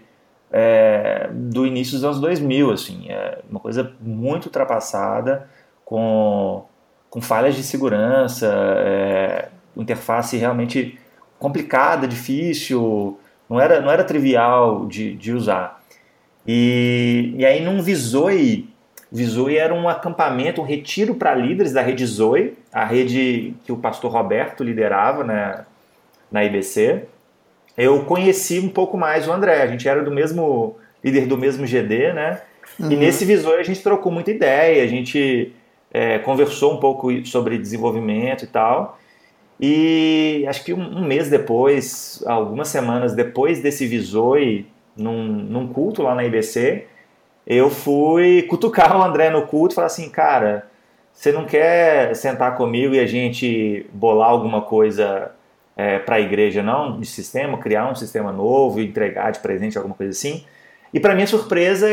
é, 0.53 1.29
do 1.33 1.67
início 1.67 1.95
dos 1.95 2.05
anos 2.05 2.21
2000, 2.21 2.71
assim, 2.71 3.11
é 3.11 3.39
uma 3.49 3.61
coisa 3.61 3.93
muito 4.01 4.47
ultrapassada, 4.47 5.49
com, 5.85 6.65
com 7.09 7.21
falhas 7.21 7.55
de 7.55 7.63
segurança, 7.63 8.47
é, 8.79 9.49
interface 9.77 10.37
realmente 10.37 10.99
complicada, 11.41 12.07
difícil, 12.07 13.19
não 13.49 13.59
era, 13.59 13.81
não 13.81 13.91
era 13.91 14.05
trivial 14.05 14.87
de, 14.87 15.15
de 15.15 15.33
usar. 15.33 15.83
E, 16.47 17.35
e 17.37 17.45
aí 17.45 17.65
num 17.65 17.83
Visoi, 17.83 18.69
Visoi 19.11 19.57
era 19.57 19.75
um 19.75 19.89
acampamento, 19.89 20.61
um 20.61 20.65
retiro 20.65 21.15
para 21.15 21.35
líderes 21.35 21.73
da 21.73 21.83
rede 21.83 22.07
Zoe, 22.07 22.57
a 22.73 22.85
rede 22.85 23.55
que 23.65 23.73
o 23.73 23.77
pastor 23.77 24.13
Roberto 24.13 24.63
liderava 24.63 25.25
né, 25.25 25.65
na 26.31 26.45
IBC. 26.45 27.07
Eu 27.77 28.05
conheci 28.05 28.61
um 28.61 28.69
pouco 28.69 28.97
mais 28.97 29.27
o 29.27 29.33
André, 29.33 29.63
a 29.63 29.67
gente 29.67 29.89
era 29.89 30.05
do 30.05 30.11
mesmo 30.11 30.77
líder 31.03 31.27
do 31.27 31.39
mesmo 31.39 31.67
GD, 31.67 32.13
né? 32.13 32.43
Uhum. 32.79 32.93
E 32.93 32.97
nesse 32.97 33.25
Visoi 33.25 33.59
a 33.59 33.65
gente 33.65 33.83
trocou 33.83 34.13
muita 34.13 34.31
ideia, 34.31 34.85
a 34.85 34.87
gente 34.87 35.53
é, 35.91 36.19
conversou 36.19 36.75
um 36.75 36.77
pouco 36.77 37.25
sobre 37.27 37.59
desenvolvimento 37.59 38.45
e 38.45 38.47
tal. 38.47 39.00
E 39.61 40.45
acho 40.49 40.65
que 40.65 40.73
um, 40.73 40.99
um, 40.99 41.05
mês 41.05 41.29
depois, 41.29 42.23
algumas 42.27 42.69
semanas 42.69 43.13
depois 43.13 43.61
desse 43.61 43.87
Visoi, 43.87 44.67
num, 44.97 45.23
num 45.23 45.69
culto 45.69 46.03
lá 46.03 46.15
na 46.15 46.25
IBC, 46.25 46.87
eu 47.47 47.69
fui 47.69 48.43
cutucar 48.43 48.97
o 48.97 49.03
André 49.03 49.29
no 49.29 49.43
culto 49.47 49.75
e 49.75 49.77
falar 49.77 49.89
assim, 49.89 50.09
cara, 50.09 50.67
você 51.13 51.31
não 51.31 51.45
quer 51.45 52.15
sentar 52.17 52.57
comigo 52.57 52.95
e 52.95 53.01
a 53.01 53.07
gente 53.07 53.87
bolar 53.93 54.31
alguma 54.31 54.63
coisa 54.63 55.33
é, 55.77 55.99
para 55.99 56.17
a 56.17 56.21
igreja, 56.21 56.63
não? 56.63 56.99
De 56.99 57.07
sistema, 57.07 57.59
criar 57.59 57.91
um 57.91 57.95
sistema 57.95 58.33
novo, 58.33 58.81
entregar 58.81 59.31
de 59.31 59.41
presente, 59.41 59.77
alguma 59.77 59.95
coisa 59.95 60.13
assim? 60.13 60.45
E 60.93 60.99
para 60.99 61.15
minha 61.15 61.27
surpresa, 61.27 61.87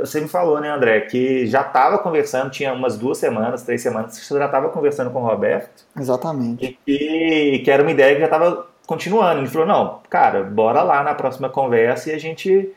você 0.00 0.20
me 0.20 0.28
falou, 0.28 0.60
né, 0.60 0.70
André, 0.70 1.00
que 1.02 1.46
já 1.46 1.62
estava 1.62 1.98
conversando, 1.98 2.50
tinha 2.50 2.72
umas 2.72 2.98
duas 2.98 3.18
semanas, 3.18 3.62
três 3.62 3.82
semanas, 3.82 4.18
você 4.18 4.38
já 4.38 4.46
estava 4.46 4.68
conversando 4.68 5.10
com 5.10 5.22
o 5.22 5.26
Roberto. 5.26 5.84
Exatamente. 5.98 6.78
E, 6.86 7.60
que 7.64 7.70
era 7.70 7.82
uma 7.82 7.92
ideia 7.92 8.14
que 8.14 8.20
já 8.20 8.26
estava 8.26 8.66
continuando. 8.86 9.40
Ele 9.40 9.48
falou, 9.48 9.66
não, 9.66 10.00
cara, 10.08 10.42
bora 10.42 10.82
lá 10.82 11.02
na 11.02 11.14
próxima 11.14 11.48
conversa 11.48 12.10
e 12.10 12.14
a 12.14 12.18
gente 12.18 12.70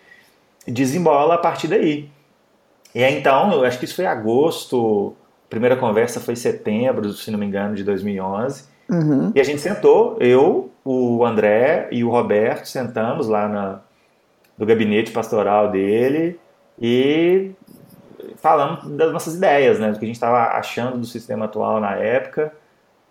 desembola 0.68 1.36
a 1.36 1.38
partir 1.38 1.68
daí. 1.68 2.10
E 2.94 3.04
aí, 3.04 3.18
então, 3.18 3.52
eu 3.52 3.66
acho 3.66 3.80
que 3.80 3.86
isso 3.86 3.96
foi 3.96 4.06
agosto, 4.06 5.16
a 5.48 5.50
primeira 5.50 5.76
conversa 5.76 6.20
foi 6.20 6.36
setembro, 6.36 7.12
se 7.14 7.32
não 7.32 7.40
me 7.40 7.46
engano, 7.46 7.76
de 7.76 7.84
2011. 7.84 8.66
Uhum. 8.90 9.32
E 9.34 9.40
a 9.40 9.44
gente 9.44 9.62
sentou, 9.62 10.18
eu, 10.20 10.70
o 10.86 11.26
André 11.26 11.88
e 11.92 12.04
o 12.04 12.10
Roberto, 12.10 12.66
sentamos 12.68 13.28
lá 13.28 13.48
na 13.48 13.80
do 14.56 14.66
gabinete 14.66 15.12
pastoral 15.12 15.72
dele 15.72 16.40
e 16.80 17.52
falamos 18.38 18.90
das 18.98 19.12
nossas 19.12 19.36
ideias, 19.36 19.80
né, 19.80 19.92
do 19.92 20.00
que 20.00 20.06
a 20.06 20.08
gente 20.08 20.16
estava 20.16 20.58
achando 20.58 20.98
do 20.98 21.06
sistema 21.06 21.46
atual 21.46 21.80
na 21.80 21.96
época 21.96 22.54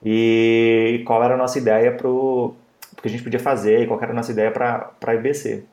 e 0.04 1.02
qual 1.06 1.22
era 1.22 1.34
a 1.34 1.36
nossa 1.36 1.58
ideia 1.58 1.92
para 1.92 2.08
o 2.08 2.54
que 3.00 3.08
a 3.08 3.10
gente 3.10 3.22
podia 3.22 3.40
fazer 3.40 3.80
e 3.80 3.86
qual 3.86 4.00
era 4.00 4.12
a 4.12 4.14
nossa 4.14 4.32
ideia 4.32 4.50
para 4.50 4.90
a 5.06 5.14
IBC. 5.14 5.64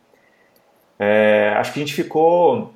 É, 0.97 1.53
acho 1.57 1.73
que 1.73 1.79
a 1.79 1.83
gente 1.85 1.93
ficou 1.93 2.73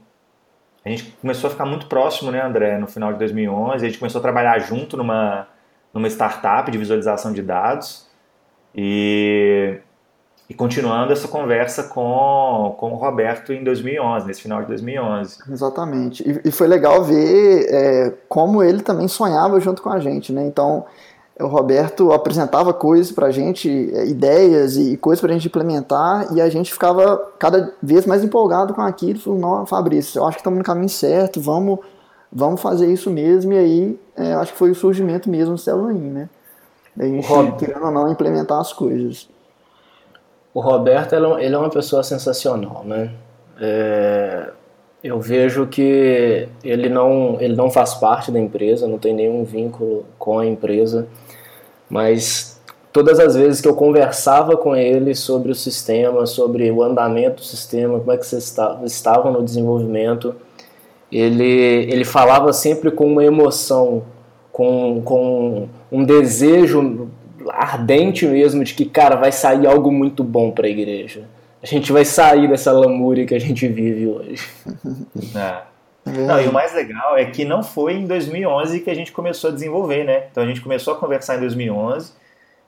a 0.85 0.89
gente 0.89 1.11
começou 1.21 1.47
a 1.47 1.51
ficar 1.51 1.65
muito 1.65 1.85
próximo, 1.85 2.29
né, 2.29 2.41
André, 2.41 2.77
no 2.77 2.87
final 2.87 3.13
de 3.13 3.19
2011. 3.19 3.85
A 3.85 3.87
gente 3.87 3.97
começou 3.97 4.19
a 4.19 4.21
trabalhar 4.21 4.59
junto 4.59 4.97
numa, 4.97 5.47
numa 5.93 6.07
startup 6.09 6.69
de 6.69 6.77
visualização 6.77 7.31
de 7.31 7.41
dados. 7.41 8.05
E 8.75 9.79
e 10.49 10.53
continuando 10.53 11.13
essa 11.13 11.27
conversa 11.27 11.83
com, 11.83 12.75
com 12.77 12.91
o 12.91 12.95
Roberto 12.95 13.53
em 13.53 13.63
2011, 13.63 14.27
nesse 14.27 14.41
final 14.41 14.61
de 14.61 14.67
2011. 14.67 15.37
Exatamente. 15.49 16.23
E, 16.29 16.49
e 16.49 16.51
foi 16.51 16.67
legal 16.67 17.03
ver 17.03 17.67
é, 17.69 18.13
como 18.27 18.61
ele 18.61 18.81
também 18.81 19.07
sonhava 19.07 19.59
junto 19.59 19.81
com 19.81 19.89
a 19.89 19.99
gente, 19.99 20.33
né? 20.33 20.45
Então, 20.45 20.85
o 21.39 21.47
Roberto 21.47 22.11
apresentava 22.11 22.73
coisas 22.73 23.11
para 23.11 23.27
a 23.27 23.31
gente, 23.31 23.89
é, 23.93 24.05
ideias 24.05 24.75
e 24.75 24.97
coisas 24.97 25.21
para 25.21 25.31
a 25.31 25.33
gente 25.33 25.47
implementar, 25.47 26.27
e 26.33 26.41
a 26.41 26.49
gente 26.49 26.73
ficava 26.73 27.17
cada 27.39 27.73
vez 27.81 28.05
mais 28.05 28.23
empolgado 28.23 28.73
com 28.73 28.81
aquilo. 28.81 29.19
Falou, 29.19 29.39
não, 29.39 29.65
Fabrício, 29.65 30.19
eu 30.19 30.25
acho 30.25 30.37
que 30.37 30.41
estamos 30.41 30.59
no 30.59 30.65
caminho 30.65 30.89
certo, 30.89 31.39
vamos, 31.39 31.79
vamos 32.31 32.61
fazer 32.61 32.91
isso 32.91 33.09
mesmo. 33.09 33.53
E 33.53 33.57
aí, 33.57 33.99
é, 34.17 34.33
acho 34.33 34.51
que 34.51 34.59
foi 34.59 34.71
o 34.71 34.75
surgimento 34.75 35.29
mesmo 35.29 35.55
do 35.55 35.57
Célula 35.57 35.93
né? 35.93 36.29
A 36.99 37.05
gente, 37.05 37.27
querendo 37.57 37.85
ou 37.85 37.91
não, 37.91 38.11
implementar 38.11 38.59
as 38.59 38.71
coisas. 38.71 39.27
O 40.53 40.59
Roberto 40.59 41.13
ele 41.13 41.55
é 41.55 41.57
uma 41.57 41.69
pessoa 41.69 42.03
sensacional, 42.03 42.83
né? 42.85 43.11
É, 43.59 44.49
eu 45.03 45.19
vejo 45.19 45.67
que 45.67 46.47
ele 46.63 46.87
não, 46.87 47.37
ele 47.41 47.55
não 47.55 47.69
faz 47.69 47.93
parte 47.95 48.31
da 48.31 48.39
empresa, 48.39 48.87
não 48.87 48.97
tem 48.97 49.13
nenhum 49.13 49.43
vínculo 49.43 50.05
com 50.17 50.39
a 50.39 50.45
empresa, 50.45 51.07
mas 51.89 52.61
todas 52.91 53.19
as 53.19 53.35
vezes 53.35 53.59
que 53.59 53.67
eu 53.67 53.75
conversava 53.75 54.55
com 54.55 54.75
ele 54.75 55.15
sobre 55.15 55.51
o 55.51 55.55
sistema, 55.55 56.25
sobre 56.25 56.71
o 56.71 56.83
andamento 56.83 57.37
do 57.37 57.45
sistema, 57.45 57.99
como 57.99 58.11
é 58.11 58.17
que 58.17 58.25
vocês 58.25 58.55
estavam 58.85 59.33
no 59.33 59.43
desenvolvimento, 59.43 60.35
ele, 61.11 61.43
ele 61.91 62.05
falava 62.05 62.53
sempre 62.53 62.91
com 62.91 63.05
uma 63.05 63.25
emoção, 63.25 64.03
com, 64.51 65.01
com 65.03 65.67
um 65.91 66.03
desejo 66.03 67.09
ardente 67.49 68.25
mesmo 68.25 68.63
de 68.63 68.73
que, 68.73 68.85
cara, 68.85 69.15
vai 69.15 69.31
sair 69.31 69.67
algo 69.67 69.91
muito 69.91 70.23
bom 70.23 70.51
para 70.51 70.67
a 70.67 70.69
igreja. 70.69 71.23
A 71.61 71.65
gente 71.65 71.91
vai 71.91 72.03
sair 72.03 72.47
dessa 72.47 72.71
lamúria 72.71 73.25
que 73.25 73.33
a 73.33 73.39
gente 73.39 73.67
vive 73.67 74.07
hoje. 74.07 74.49
É. 75.35 75.73
Não, 76.05 76.41
e 76.41 76.47
o 76.47 76.51
mais 76.51 76.73
legal 76.73 77.17
é 77.17 77.23
que 77.23 77.45
não 77.45 77.63
foi 77.63 77.93
em 77.93 78.05
2011 78.05 78.81
que 78.81 78.89
a 78.89 78.93
gente 78.93 79.11
começou 79.13 79.49
a 79.49 79.53
desenvolver, 79.53 80.03
né? 80.03 80.25
Então 80.29 80.43
a 80.43 80.45
gente 80.45 80.59
começou 80.59 80.93
a 80.93 80.97
conversar 80.97 81.37
em 81.37 81.39
2011, 81.39 82.11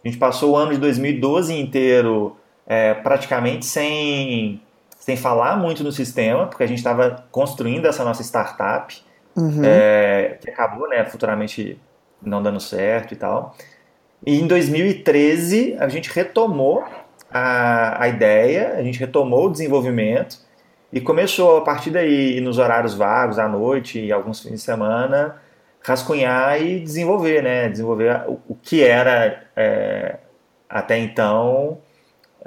a 0.03 0.07
gente 0.07 0.17
passou 0.17 0.53
o 0.53 0.55
ano 0.55 0.71
de 0.71 0.79
2012 0.79 1.53
inteiro 1.53 2.37
é, 2.65 2.93
praticamente 2.93 3.65
sem, 3.65 4.61
sem 4.97 5.17
falar 5.17 5.57
muito 5.57 5.83
no 5.83 5.91
sistema, 5.91 6.47
porque 6.47 6.63
a 6.63 6.67
gente 6.67 6.77
estava 6.77 7.25
construindo 7.29 7.87
essa 7.87 8.05
nossa 8.05 8.23
startup, 8.23 8.95
uhum. 9.35 9.61
é, 9.65 10.37
que 10.41 10.49
acabou, 10.49 10.87
né, 10.87 11.03
futuramente 11.03 11.77
não 12.21 12.41
dando 12.41 12.59
certo 12.59 13.13
e 13.13 13.17
tal. 13.17 13.55
E 14.25 14.39
em 14.39 14.47
2013 14.47 15.75
a 15.79 15.87
gente 15.87 16.11
retomou 16.11 16.83
a, 17.31 18.03
a 18.03 18.07
ideia, 18.07 18.73
a 18.77 18.83
gente 18.83 18.99
retomou 18.99 19.47
o 19.47 19.51
desenvolvimento 19.51 20.39
e 20.91 21.01
começou 21.01 21.57
a 21.57 21.61
partir 21.61 21.91
daí, 21.91 22.39
nos 22.41 22.57
horários 22.57 22.93
vagos, 22.93 23.37
à 23.37 23.47
noite 23.47 23.99
e 23.99 24.11
alguns 24.11 24.41
fins 24.41 24.51
de 24.51 24.59
semana, 24.59 25.41
rascunhar 25.81 26.61
e 26.61 26.79
desenvolver, 26.79 27.43
né? 27.43 27.69
Desenvolver 27.69 28.23
o, 28.27 28.39
o 28.49 28.55
que 28.55 28.83
era 28.83 29.43
é, 29.55 30.15
até 30.69 30.97
então. 30.97 31.77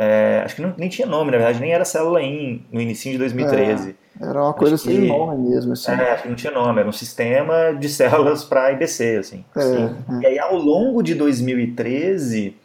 É, 0.01 0.43
acho 0.45 0.55
que 0.55 0.63
não, 0.63 0.73
nem 0.79 0.89
tinha 0.89 1.09
nome, 1.09 1.33
na 1.33 1.39
verdade, 1.39 1.61
nem 1.61 1.73
era 1.73 1.85
célula 1.85 2.23
IN 2.23 2.65
no 2.71 2.81
início 2.81 3.11
de 3.11 3.19
2013. 3.19 3.97
É. 4.21 4.29
Era 4.29 4.43
uma 4.45 4.55
coisa 4.55 4.77
sem 4.79 4.95
que, 4.95 5.07
nome 5.09 5.51
mesmo, 5.51 5.73
assim. 5.73 5.91
É, 5.91 6.13
acho 6.13 6.23
que 6.23 6.29
não 6.29 6.37
tinha 6.37 6.53
nome, 6.53 6.79
era 6.79 6.89
um 6.89 6.93
sistema 6.93 7.73
de 7.73 7.89
células 7.89 8.45
para 8.45 8.71
IBC, 8.73 9.17
assim. 9.17 9.45
Assim. 9.53 9.97
E 10.21 10.27
aí, 10.27 10.39
ao 10.39 10.57
longo 10.57 11.03
de 11.03 11.17
2013, 11.17 12.57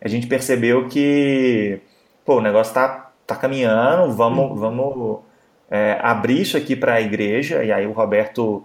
a 0.00 0.08
gente 0.08 0.26
percebeu 0.26 0.88
que, 0.88 1.80
pô, 2.24 2.38
o 2.38 2.40
negócio 2.40 2.74
tá, 2.74 3.12
tá 3.24 3.36
caminhando, 3.36 4.12
vamos, 4.12 4.58
vamos 4.58 5.20
é, 5.70 5.96
abrir 6.02 6.40
isso 6.40 6.56
aqui 6.56 6.74
para 6.74 6.94
a 6.94 7.00
igreja, 7.00 7.62
e 7.62 7.70
aí 7.70 7.86
o 7.86 7.92
Roberto 7.92 8.64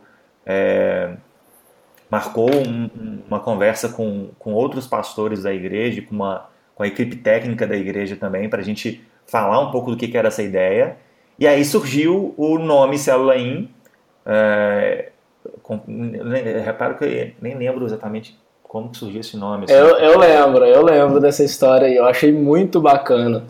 marcou 2.10 2.50
um, 2.56 3.22
uma 3.28 3.40
conversa 3.40 3.90
com, 3.90 4.30
com 4.40 4.54
outros 4.54 4.88
pastores 4.88 5.44
da 5.44 5.54
igreja, 5.54 6.02
com, 6.02 6.16
uma, 6.16 6.48
com 6.76 6.84
a 6.84 6.88
equipe 6.88 7.16
técnica 7.16 7.66
da 7.66 7.76
igreja 7.76 8.16
também, 8.16 8.50
para 8.50 8.60
a 8.60 8.64
gente 8.64 9.02
falar 9.26 9.60
um 9.60 9.72
pouco 9.72 9.92
do 9.92 9.98
que, 9.98 10.08
que 10.08 10.18
era 10.18 10.28
essa 10.28 10.44
ideia. 10.44 10.98
E 11.40 11.48
aí 11.48 11.64
surgiu 11.66 12.34
o 12.38 12.60
nome 12.60 12.98
Célula 12.98 13.38
In. 13.38 13.70
É, 14.26 15.10
com, 15.64 15.80
reparo 16.64 16.96
que 16.96 17.34
nem 17.42 17.56
lembro 17.58 17.86
exatamente 17.86 18.38
como 18.64 18.90
que 18.90 18.98
surgiu 18.98 19.22
esse 19.22 19.38
nome. 19.38 19.66
Assim. 19.66 19.74
Eu, 19.74 19.88
eu 19.98 20.20
lembro, 20.20 20.66
eu 20.66 20.84
lembro 20.84 21.20
dessa 21.20 21.44
história 21.44 21.88
e 21.88 21.96
eu 21.96 22.06
achei 22.06 22.32
muito 22.32 22.82
bacana. 22.82 23.44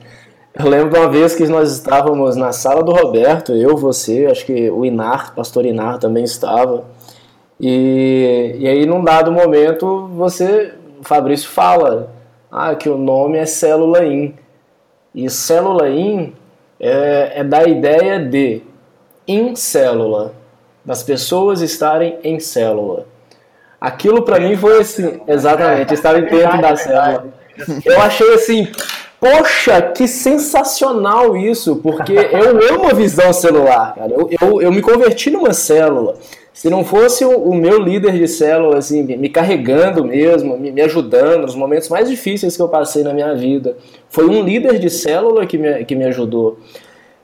Eu 0.58 0.70
lembro 0.70 0.98
uma 1.00 1.10
vez 1.10 1.36
que 1.36 1.46
nós 1.48 1.72
estávamos 1.72 2.36
na 2.36 2.52
sala 2.54 2.82
do 2.82 2.94
Roberto, 2.94 3.52
eu, 3.52 3.76
você, 3.76 4.26
acho 4.28 4.46
que 4.46 4.70
o 4.70 4.86
Inar, 4.86 5.36
pastor 5.36 5.66
Inar 5.66 5.98
também 5.98 6.24
estava. 6.24 6.86
E, 7.60 8.56
e 8.60 8.68
aí, 8.68 8.86
num 8.86 9.04
dado 9.04 9.32
momento, 9.32 10.08
você, 10.14 10.74
o 11.00 11.04
Fabrício 11.04 11.50
fala 11.50 12.15
ah, 12.56 12.74
que 12.74 12.88
o 12.88 12.98
nome 12.98 13.38
é 13.38 13.46
Célula 13.46 14.06
In. 14.06 14.34
E 15.14 15.30
Célula 15.30 15.90
In 15.90 16.34
é, 16.80 17.34
é 17.36 17.44
da 17.44 17.64
ideia 17.66 18.18
de 18.18 18.62
em 19.28 19.56
célula. 19.56 20.34
das 20.86 21.04
pessoas 21.04 21.62
estarem 21.62 22.18
em 22.24 22.40
célula. 22.40 23.08
Aquilo 23.82 24.22
para 24.22 24.40
mim 24.40 24.56
foi 24.56 24.80
assim, 24.80 25.20
exatamente, 25.28 25.94
estar 25.94 26.14
dentro 26.14 26.62
da 26.62 26.76
célula. 26.76 27.26
Eu 27.84 28.02
achei 28.02 28.34
assim, 28.36 28.72
poxa, 29.26 29.82
que 29.82 30.08
sensacional 30.08 31.36
isso, 31.36 31.78
porque 31.78 32.14
eu 32.32 32.76
amo 32.76 32.88
a 32.88 32.94
visão 32.94 33.34
celular, 33.34 33.96
cara. 33.96 34.14
Eu, 34.14 34.30
eu, 34.40 34.62
eu 34.62 34.72
me 34.72 34.82
converti 34.84 35.32
numa 35.32 35.52
célula. 35.52 36.16
Se 36.54 36.70
não 36.70 36.86
fosse 36.86 37.26
o, 37.26 37.38
o, 37.38 37.54
meu 37.54 37.80
líder 37.80 38.14
de 38.14 38.28
célula, 38.28 38.78
assim, 38.78 39.04
me 39.04 39.28
carregando 39.28 40.06
mesmo, 40.06 40.58
me, 40.58 40.72
me, 40.72 40.82
ajudando 40.82 41.42
nos 41.42 41.56
momentos 41.56 41.90
mais 41.90 42.08
difíceis 42.08 42.56
que 42.56 42.62
eu 42.62 42.70
passei 42.70 43.04
na 43.04 43.14
minha 43.14 43.34
vida, 43.36 43.76
foi 44.08 44.26
um 44.26 44.42
líder 44.42 44.80
de 44.80 44.90
célula 44.90 45.46
que 45.46 45.58
me, 45.58 45.84
que 45.84 45.96
me 45.96 46.06
ajudou. 46.06 46.60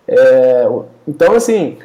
É, 0.07 0.67
então, 1.07 1.33
assim, 1.33 1.77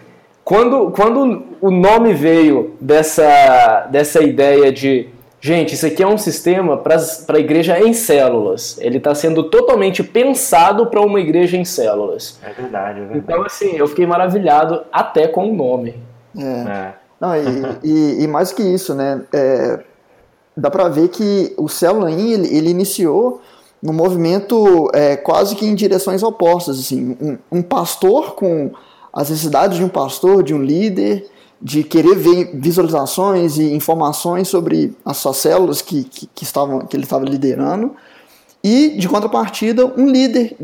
quando, 0.42 0.90
quando 0.90 1.44
o 1.60 1.70
nome 1.70 2.14
veio 2.14 2.74
dessa, 2.80 3.86
dessa 3.92 4.22
ideia 4.22 4.72
de, 4.72 5.08
gente, 5.46 5.74
isso 5.74 5.86
aqui 5.86 6.02
é 6.02 6.06
um 6.06 6.18
sistema 6.18 6.76
para 6.76 6.96
a 7.28 7.38
igreja 7.38 7.78
em 7.78 7.92
células, 7.92 8.76
ele 8.80 8.98
está 8.98 9.14
sendo 9.14 9.44
totalmente 9.44 10.02
pensado 10.02 10.88
para 10.88 11.00
uma 11.00 11.20
igreja 11.20 11.56
em 11.56 11.64
células. 11.64 12.40
É 12.42 12.52
verdade, 12.52 12.98
é 12.98 13.02
verdade. 13.02 13.18
Então, 13.18 13.44
assim, 13.44 13.76
eu 13.76 13.86
fiquei 13.86 14.06
maravilhado 14.06 14.82
até 14.92 15.28
com 15.28 15.48
o 15.48 15.54
nome. 15.54 16.02
É. 16.36 16.42
é. 16.42 16.94
Não, 17.20 17.36
e, 17.36 17.78
e, 17.84 18.24
e, 18.24 18.26
mais 18.26 18.52
que 18.52 18.62
isso, 18.62 18.92
né? 18.92 19.22
É, 19.32 19.78
dá 20.56 20.68
para 20.68 20.88
ver 20.88 21.08
que 21.08 21.54
o 21.56 21.68
Célula 21.68 22.10
ele, 22.10 22.54
ele 22.54 22.68
iniciou 22.68 23.40
no 23.80 23.92
movimento 23.92 24.90
é, 24.92 25.16
quase 25.16 25.54
que 25.54 25.64
em 25.64 25.76
direções 25.76 26.24
opostas. 26.24 26.80
Assim, 26.80 27.16
um, 27.20 27.38
um, 27.58 27.62
pastor 27.62 28.34
com 28.34 28.72
as 29.12 29.30
necessidades 29.30 29.78
de 29.78 29.84
um 29.84 29.88
pastor, 29.88 30.42
de 30.42 30.52
um 30.52 30.60
líder, 30.60 31.30
de 31.60 31.82
querer 31.82 32.14
ver 32.14 32.50
visualizações 32.54 33.56
e 33.56 33.72
informações 33.74 34.48
sobre 34.48 34.94
as 35.04 35.16
suas 35.16 35.38
células 35.38 35.80
que, 35.80 36.04
que, 36.04 36.26
que, 36.34 36.44
estavam, 36.44 36.80
que 36.80 36.96
ele 36.96 37.04
estava 37.04 37.24
liderando. 37.24 37.92
E, 38.62 38.90
de 38.90 39.08
contrapartida, 39.08 39.86
um 39.96 40.06
líder, 40.06 40.56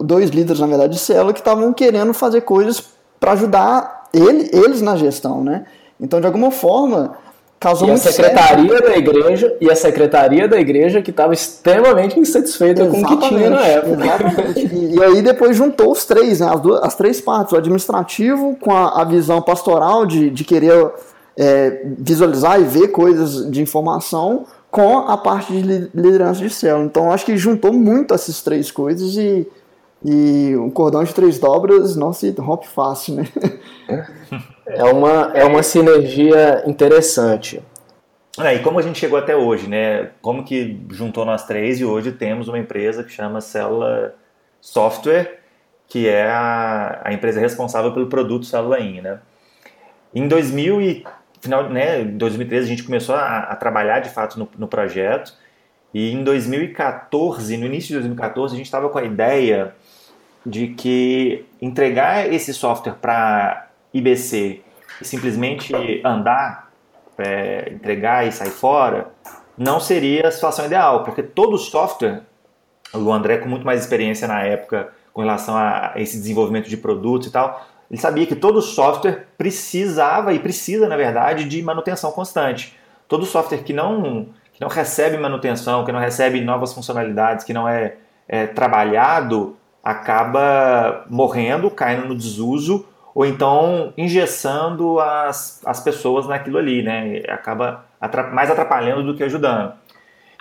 dois 0.00 0.30
líderes, 0.30 0.60
na 0.60 0.66
verdade, 0.66 0.94
de 0.94 0.98
célula, 0.98 1.32
que 1.32 1.40
estavam 1.40 1.72
querendo 1.72 2.12
fazer 2.12 2.40
coisas 2.40 2.82
para 3.20 3.32
ajudar 3.32 4.08
ele, 4.12 4.50
eles 4.52 4.80
na 4.80 4.96
gestão, 4.96 5.42
né? 5.42 5.66
Então, 6.00 6.20
de 6.20 6.26
alguma 6.26 6.50
forma, 6.50 7.16
causou 7.64 7.88
e 7.88 7.92
a 7.92 7.96
secretaria 7.96 8.68
certo. 8.68 8.84
da 8.84 8.96
igreja 8.98 9.56
e 9.58 9.70
a 9.70 9.74
secretaria 9.74 10.46
da 10.46 10.60
igreja 10.60 11.00
que 11.00 11.10
estava 11.10 11.32
extremamente 11.32 12.20
insatisfeita 12.20 12.82
exatamente, 12.82 13.06
com 13.06 13.14
o 13.14 13.18
que 13.18 13.28
tinha 13.28 13.48
na 13.48 13.62
época. 13.62 14.04
e, 14.54 14.96
e, 14.96 15.02
aí 15.02 15.22
depois 15.22 15.56
juntou 15.56 15.90
os 15.90 16.04
três, 16.04 16.40
né, 16.40 16.50
as, 16.52 16.60
duas, 16.60 16.82
as 16.82 16.94
três 16.94 17.22
partes, 17.22 17.54
o 17.54 17.56
administrativo 17.56 18.54
com 18.60 18.70
a, 18.70 19.00
a 19.00 19.04
visão 19.04 19.40
pastoral 19.40 20.04
de, 20.04 20.28
de 20.28 20.44
querer 20.44 20.92
é, 21.38 21.86
visualizar 21.98 22.60
e 22.60 22.64
ver 22.64 22.88
coisas 22.88 23.50
de 23.50 23.62
informação 23.62 24.44
com 24.70 24.98
a 24.98 25.16
parte 25.16 25.50
de 25.50 25.88
liderança 25.94 26.42
de 26.42 26.50
célula. 26.50 26.84
Então 26.84 27.10
acho 27.10 27.24
que 27.24 27.34
juntou 27.34 27.72
muito 27.72 28.12
essas 28.12 28.42
três 28.42 28.70
coisas 28.70 29.16
e 29.16 29.48
e 30.06 30.54
um 30.58 30.68
cordão 30.68 31.02
de 31.02 31.14
três 31.14 31.38
dobras 31.38 31.96
não 31.96 32.12
se 32.12 32.30
rompe 32.32 32.68
fácil, 32.68 33.14
né? 33.14 33.26
É 34.66 34.84
uma, 34.84 35.32
é 35.34 35.44
uma 35.44 35.62
sinergia 35.62 36.62
interessante. 36.66 37.62
É, 38.38 38.54
e 38.54 38.58
como 38.60 38.78
a 38.78 38.82
gente 38.82 38.98
chegou 38.98 39.18
até 39.18 39.36
hoje, 39.36 39.68
né? 39.68 40.10
Como 40.20 40.44
que 40.44 40.80
juntou 40.90 41.24
nós 41.24 41.46
três 41.46 41.80
e 41.80 41.84
hoje 41.84 42.12
temos 42.12 42.48
uma 42.48 42.58
empresa 42.58 43.04
que 43.04 43.12
chama 43.12 43.40
Célula 43.40 44.14
Software, 44.60 45.40
que 45.86 46.08
é 46.08 46.26
a, 46.26 47.02
a 47.04 47.12
empresa 47.12 47.38
responsável 47.38 47.92
pelo 47.92 48.08
produto 48.08 48.46
Célula 48.46 48.80
In, 48.80 49.02
né? 49.02 49.20
Em 50.12 50.26
2000 50.26 50.80
e, 50.80 51.04
final, 51.40 51.68
né, 51.68 52.02
2013 52.02 52.66
a 52.66 52.68
gente 52.68 52.82
começou 52.82 53.14
a, 53.14 53.38
a 53.40 53.56
trabalhar 53.56 54.00
de 54.00 54.08
fato 54.08 54.38
no, 54.38 54.48
no 54.58 54.66
projeto 54.66 55.34
e 55.92 56.12
em 56.12 56.24
2014, 56.24 57.56
no 57.56 57.66
início 57.66 57.88
de 57.88 57.94
2014, 57.94 58.54
a 58.54 58.56
gente 58.56 58.66
estava 58.66 58.88
com 58.88 58.98
a 58.98 59.04
ideia 59.04 59.74
de 60.44 60.68
que 60.68 61.46
entregar 61.62 62.32
esse 62.32 62.52
software 62.52 62.94
para 63.00 63.68
IBC 63.94 64.60
e 65.00 65.04
simplesmente 65.04 65.72
andar, 66.04 66.70
é, 67.16 67.70
entregar 67.72 68.26
e 68.26 68.32
sair 68.32 68.50
fora, 68.50 69.10
não 69.56 69.78
seria 69.78 70.28
a 70.28 70.30
situação 70.30 70.66
ideal, 70.66 71.04
porque 71.04 71.22
todo 71.22 71.56
software, 71.56 72.22
o 72.92 73.12
André 73.12 73.38
com 73.38 73.48
muito 73.48 73.64
mais 73.64 73.80
experiência 73.80 74.26
na 74.26 74.42
época 74.42 74.92
com 75.12 75.20
relação 75.20 75.56
a 75.56 75.92
esse 75.96 76.18
desenvolvimento 76.18 76.68
de 76.68 76.76
produtos 76.76 77.28
e 77.28 77.30
tal, 77.30 77.64
ele 77.90 78.00
sabia 78.00 78.26
que 78.26 78.34
todo 78.34 78.60
software 78.60 79.28
precisava 79.38 80.32
e 80.32 80.40
precisa, 80.40 80.88
na 80.88 80.96
verdade, 80.96 81.44
de 81.44 81.62
manutenção 81.62 82.10
constante. 82.10 82.76
Todo 83.06 83.24
software 83.24 83.58
que 83.58 83.72
não, 83.72 84.28
que 84.52 84.60
não 84.60 84.68
recebe 84.68 85.16
manutenção, 85.16 85.84
que 85.84 85.92
não 85.92 86.00
recebe 86.00 86.40
novas 86.40 86.72
funcionalidades, 86.72 87.44
que 87.44 87.52
não 87.52 87.68
é, 87.68 87.96
é 88.26 88.46
trabalhado, 88.48 89.56
acaba 89.84 91.04
morrendo, 91.08 91.70
caindo 91.70 92.08
no 92.08 92.14
desuso, 92.16 92.86
ou 93.14 93.24
então 93.24 93.92
engessando 93.96 94.98
as, 94.98 95.60
as 95.64 95.80
pessoas 95.80 96.26
naquilo 96.26 96.58
ali, 96.58 96.82
né? 96.82 97.22
Acaba 97.28 97.84
mais 98.32 98.50
atrapalhando 98.50 99.04
do 99.04 99.14
que 99.14 99.22
ajudando. 99.22 99.72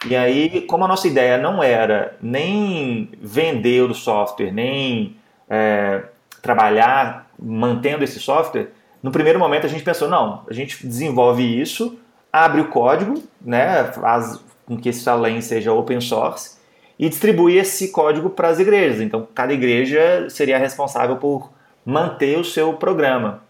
E 0.05 0.15
aí, 0.15 0.61
como 0.61 0.83
a 0.83 0.87
nossa 0.87 1.07
ideia 1.07 1.37
não 1.37 1.63
era 1.63 2.17
nem 2.21 3.09
vender 3.21 3.83
o 3.83 3.93
software, 3.93 4.51
nem 4.51 5.15
é, 5.49 6.03
trabalhar 6.41 7.29
mantendo 7.39 8.03
esse 8.03 8.19
software, 8.19 8.71
no 9.01 9.11
primeiro 9.11 9.39
momento 9.39 9.65
a 9.65 9.69
gente 9.69 9.83
pensou, 9.83 10.09
não, 10.09 10.43
a 10.49 10.53
gente 10.53 10.85
desenvolve 10.85 11.43
isso, 11.43 11.97
abre 12.31 12.59
o 12.59 12.67
código, 12.67 13.21
né, 13.41 13.83
faz 13.93 14.43
com 14.65 14.77
que 14.77 14.89
esse 14.89 15.01
Salem 15.01 15.41
seja 15.41 15.71
open 15.71 16.01
source, 16.01 16.57
e 16.97 17.07
distribui 17.07 17.57
esse 17.57 17.89
código 17.89 18.29
para 18.29 18.49
as 18.49 18.59
igrejas. 18.59 19.01
Então, 19.01 19.27
cada 19.33 19.53
igreja 19.53 20.27
seria 20.29 20.57
responsável 20.57 21.17
por 21.17 21.51
manter 21.85 22.37
o 22.37 22.43
seu 22.43 22.73
programa. 22.73 23.43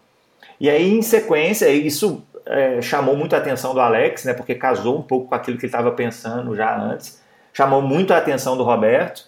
E 0.60 0.68
aí, 0.68 0.92
em 0.92 1.02
sequência, 1.02 1.68
isso 1.68 2.22
é, 2.46 2.80
chamou 2.80 3.16
muito 3.16 3.34
a 3.34 3.38
atenção 3.38 3.74
do 3.74 3.80
Alex, 3.80 4.24
né, 4.24 4.34
porque 4.34 4.54
casou 4.54 4.98
um 4.98 5.02
pouco 5.02 5.28
com 5.28 5.34
aquilo 5.34 5.56
que 5.56 5.66
ele 5.66 5.70
estava 5.70 5.92
pensando 5.92 6.54
já 6.54 6.76
antes, 6.76 7.20
chamou 7.52 7.80
muito 7.80 8.12
a 8.12 8.18
atenção 8.18 8.56
do 8.56 8.62
Roberto, 8.62 9.26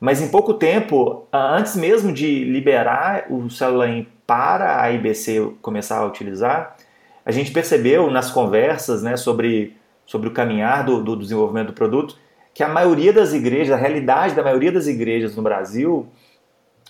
mas 0.00 0.20
em 0.20 0.28
pouco 0.28 0.54
tempo, 0.54 1.26
antes 1.32 1.76
mesmo 1.76 2.12
de 2.12 2.44
liberar 2.44 3.26
o 3.30 3.48
Celular 3.48 4.04
para 4.26 4.82
a 4.82 4.90
IBC 4.90 5.54
começar 5.62 5.98
a 5.98 6.06
utilizar, 6.06 6.76
a 7.24 7.30
gente 7.30 7.50
percebeu 7.50 8.10
nas 8.10 8.30
conversas 8.30 9.02
né, 9.02 9.16
sobre, 9.16 9.76
sobre 10.04 10.28
o 10.28 10.32
caminhar 10.32 10.84
do, 10.84 11.02
do 11.02 11.16
desenvolvimento 11.16 11.68
do 11.68 11.72
produto 11.72 12.16
que 12.52 12.62
a 12.62 12.68
maioria 12.68 13.12
das 13.12 13.32
igrejas, 13.32 13.74
a 13.74 13.76
realidade 13.76 14.34
da 14.34 14.42
maioria 14.42 14.70
das 14.70 14.86
igrejas 14.86 15.34
no 15.34 15.42
Brasil 15.42 16.06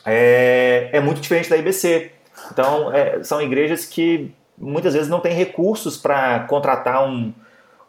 é, 0.05 0.91
é 0.93 1.01
muito 1.01 1.21
diferente 1.21 1.49
da 1.49 1.57
IBC. 1.57 2.11
Então, 2.53 2.93
é, 2.93 3.23
são 3.23 3.41
igrejas 3.41 3.87
que 3.87 4.33
muitas 4.57 4.95
vezes 4.95 5.09
não 5.09 5.21
têm 5.21 5.33
recursos 5.33 5.97
para 5.97 6.41
contratar 6.41 7.09
um, 7.09 7.33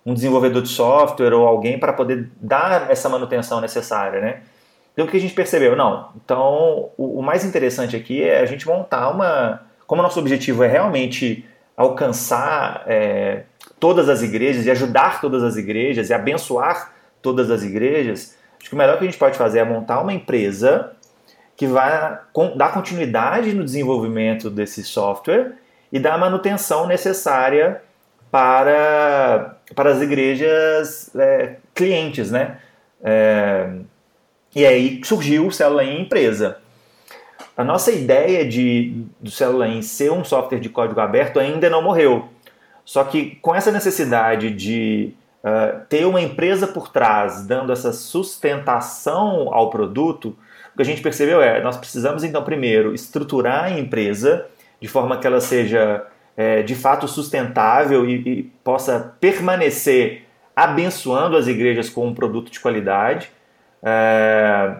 um 0.06 0.13
desenvolvedor 0.13 0.62
de 0.62 0.69
software 0.69 1.34
ou 1.34 1.47
alguém 1.47 1.80
para 1.80 1.93
poder 1.93 2.30
dar 2.39 2.89
essa 2.89 3.10
manutenção 3.10 3.60
necessária, 3.60 4.21
né? 4.21 4.41
Então, 4.93 5.06
o 5.06 5.10
que 5.10 5.17
a 5.17 5.19
gente 5.19 5.34
percebeu? 5.34 5.75
Não. 5.75 6.10
Então, 6.23 6.89
o, 6.97 7.19
o 7.19 7.21
mais 7.21 7.43
interessante 7.43 7.95
aqui 7.95 8.23
é 8.23 8.39
a 8.39 8.45
gente 8.45 8.65
montar 8.65 9.10
uma... 9.10 9.62
Como 9.86 10.01
nosso 10.01 10.19
objetivo 10.19 10.63
é 10.63 10.67
realmente 10.67 11.45
alcançar 11.75 12.84
é, 12.88 13.43
todas 13.80 14.08
as 14.08 14.21
igrejas 14.21 14.65
e 14.65 14.71
ajudar 14.71 15.19
todas 15.19 15.43
as 15.43 15.58
igrejas 15.58 16.10
e 16.10 16.13
abençoar 16.13 16.93
todas 17.21 17.51
as 17.51 17.63
igrejas, 17.63 18.38
acho 18.60 18.69
que 18.69 18.75
o 18.75 18.78
melhor 18.78 18.97
que 18.97 19.04
a 19.04 19.08
gente 19.08 19.17
pode 19.17 19.38
fazer 19.38 19.60
é 19.60 19.63
montar 19.65 19.99
uma 19.99 20.13
empresa 20.13 20.91
que 21.55 21.67
vai 21.67 22.19
dar 22.55 22.73
continuidade 22.73 23.53
no 23.53 23.63
desenvolvimento 23.63 24.49
desse 24.49 24.83
software 24.83 25.53
e 25.91 25.99
dar 25.99 26.15
a 26.15 26.17
manutenção 26.17 26.87
necessária 26.87 27.81
para, 28.29 29.57
para 29.73 29.91
as 29.91 30.01
igrejas 30.01 31.15
é, 31.15 31.55
clientes, 31.73 32.31
né? 32.31 32.57
É, 33.01 33.69
e 34.53 34.65
aí 34.65 35.01
surgiu 35.03 35.47
o 35.47 35.51
Célula 35.51 35.83
em 35.83 36.01
Empresa. 36.01 36.57
A 37.55 37.63
nossa 37.63 37.91
ideia 37.91 38.45
de, 38.45 39.05
do 39.21 39.31
Célula 39.31 39.67
em 39.67 39.81
ser 39.81 40.11
um 40.11 40.23
software 40.23 40.59
de 40.59 40.67
código 40.67 40.99
aberto 40.99 41.39
ainda 41.39 41.69
não 41.69 41.81
morreu. 41.81 42.27
Só 42.83 43.03
que 43.03 43.37
com 43.41 43.55
essa 43.55 43.71
necessidade 43.71 44.51
de 44.51 45.13
uh, 45.43 45.85
ter 45.87 46.05
uma 46.05 46.21
empresa 46.21 46.67
por 46.67 46.89
trás 46.89 47.45
dando 47.45 47.71
essa 47.71 47.93
sustentação 47.93 49.53
ao 49.53 49.69
produto, 49.69 50.37
o 50.75 50.77
que 50.77 50.81
a 50.81 50.85
gente 50.85 51.01
percebeu 51.01 51.41
é, 51.41 51.61
nós 51.61 51.77
precisamos 51.77 52.21
então 52.21 52.43
primeiro 52.43 52.93
estruturar 52.93 53.63
a 53.63 53.79
empresa 53.79 54.45
de 54.81 54.89
forma 54.89 55.17
que 55.17 55.25
ela 55.25 55.39
seja 55.39 56.05
é, 56.35 56.61
de 56.63 56.75
fato 56.75 57.07
sustentável 57.07 58.05
e, 58.05 58.15
e, 58.27 58.43
possa 58.61 59.15
permanecer 59.21 60.23
abençoando 60.53 61.38
as 61.38 61.47
igrejas 61.47 61.89
com 61.89 62.05
um 62.05 62.13
produto 62.13 62.51
de 62.51 62.59
qualidade. 62.59 63.31
É, 63.81 64.75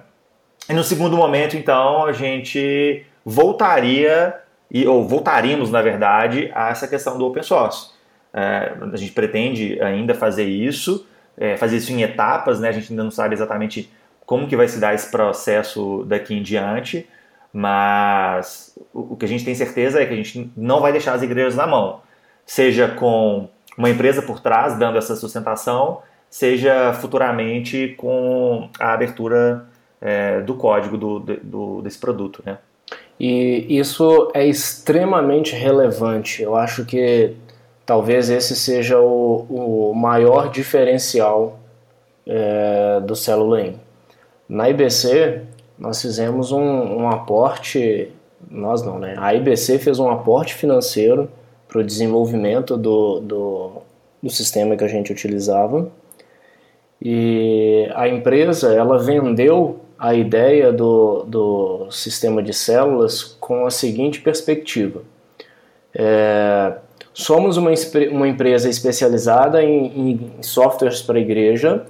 e 0.70 0.74
no 0.74 0.84
segundo 0.84 1.16
momento, 1.16 1.56
então, 1.56 2.06
a 2.06 2.12
gente 2.12 3.06
voltaria 3.24 4.36
e, 4.70 4.86
ou 4.86 5.08
voltaríamos, 5.08 5.72
na 5.72 5.82
verdade, 5.82 6.52
a 6.54 6.72
essa 6.72 6.90
questão 6.90 7.18
do 7.18 7.26
open 7.26 7.42
source. 7.42 7.92
É, 8.34 8.74
a 8.92 8.98
gente 8.98 9.14
pretende 9.14 9.82
ainda 9.82 10.14
fazer 10.14 10.44
isso, 10.44 11.08
é, 11.38 11.56
fazer 11.56 11.78
isso 11.78 11.94
em 11.94 12.02
etapas, 12.02 12.60
né? 12.60 12.68
a 12.68 12.72
gente 12.74 12.92
ainda 12.92 13.04
não 13.04 13.12
sabe 13.12 13.34
exatamente 13.34 13.90
como 14.26 14.48
que 14.48 14.56
vai 14.56 14.68
se 14.68 14.80
dar 14.80 14.94
esse 14.94 15.10
processo 15.10 16.04
daqui 16.08 16.34
em 16.34 16.42
diante, 16.42 17.08
mas 17.54 18.78
o 18.94 19.16
que 19.16 19.26
a 19.26 19.28
gente 19.28 19.46
tem 19.46 19.56
certeza 19.56 20.02
é 20.02 20.06
que 20.06 20.14
a 20.14 20.18
gente 20.18 20.52
não 20.58 20.82
vai 20.82 20.92
deixar 20.92 21.14
as 21.14 21.22
igrejas 21.22 21.56
na 21.56 21.66
mão, 21.66 22.02
seja 22.46 22.88
com 22.88 23.48
uma 23.78 23.90
empresa 23.90 24.22
por 24.22 24.40
trás 24.40 24.78
dando 24.78 24.98
essa 24.98 25.16
sustentação, 25.16 26.02
seja 26.30 26.94
futuramente 26.94 27.96
com 27.98 28.70
a 28.80 28.94
abertura 28.94 29.66
é, 30.02 30.42
do 30.42 30.56
código 30.56 30.98
do, 30.98 31.20
do, 31.20 31.82
desse 31.82 31.98
produto, 31.98 32.44
né? 32.46 32.58
E 33.18 33.66
isso 33.70 34.30
é 34.34 34.46
extremamente 34.46 35.56
relevante. 35.56 36.42
Eu 36.42 36.56
acho 36.56 36.84
que 36.84 37.34
talvez 37.86 38.30
esse 38.30 38.56
seja 38.56 39.00
o, 39.00 39.92
o 39.92 39.94
maior 39.94 40.50
diferencial 40.50 41.58
é, 42.28 43.00
do 43.00 43.16
Célula 43.16 43.62
Na 44.48 44.70
IBC, 44.70 45.42
nós 45.78 46.02
fizemos 46.02 46.52
um, 46.52 46.62
um 46.62 47.10
aporte, 47.10 48.12
nós 48.50 48.84
não, 48.84 49.00
né? 49.00 49.16
A 49.18 49.34
IBC 49.34 49.80
fez 49.80 50.00
um 50.00 50.10
aporte 50.10 50.54
financeiro 50.54 51.30
para 51.68 51.80
o 51.80 51.84
desenvolvimento 51.84 52.78
do, 52.78 53.20
do, 53.20 53.72
do 54.22 54.30
sistema 54.30 54.78
que 54.78 54.84
a 54.84 54.88
gente 54.88 55.12
utilizava. 55.12 55.90
E 57.02 57.90
a 57.94 58.08
empresa, 58.08 58.74
ela 58.74 58.98
vendeu 58.98 59.82
a 59.98 60.14
ideia 60.14 60.72
do, 60.72 61.24
do 61.24 61.92
sistema 61.92 62.42
de 62.42 62.54
células 62.54 63.24
com 63.40 63.66
a 63.66 63.72
seguinte 63.72 64.22
perspectiva. 64.22 65.02
É, 65.94 66.74
somos 67.14 67.58
uma, 67.58 67.72
uma 68.12 68.28
empresa 68.28 68.70
especializada 68.70 69.64
em, 69.64 70.12
em 70.12 70.44
softwares 70.44 71.02
para 71.02 71.20
igreja, 71.20 71.86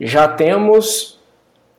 já 0.00 0.28
temos 0.28 1.18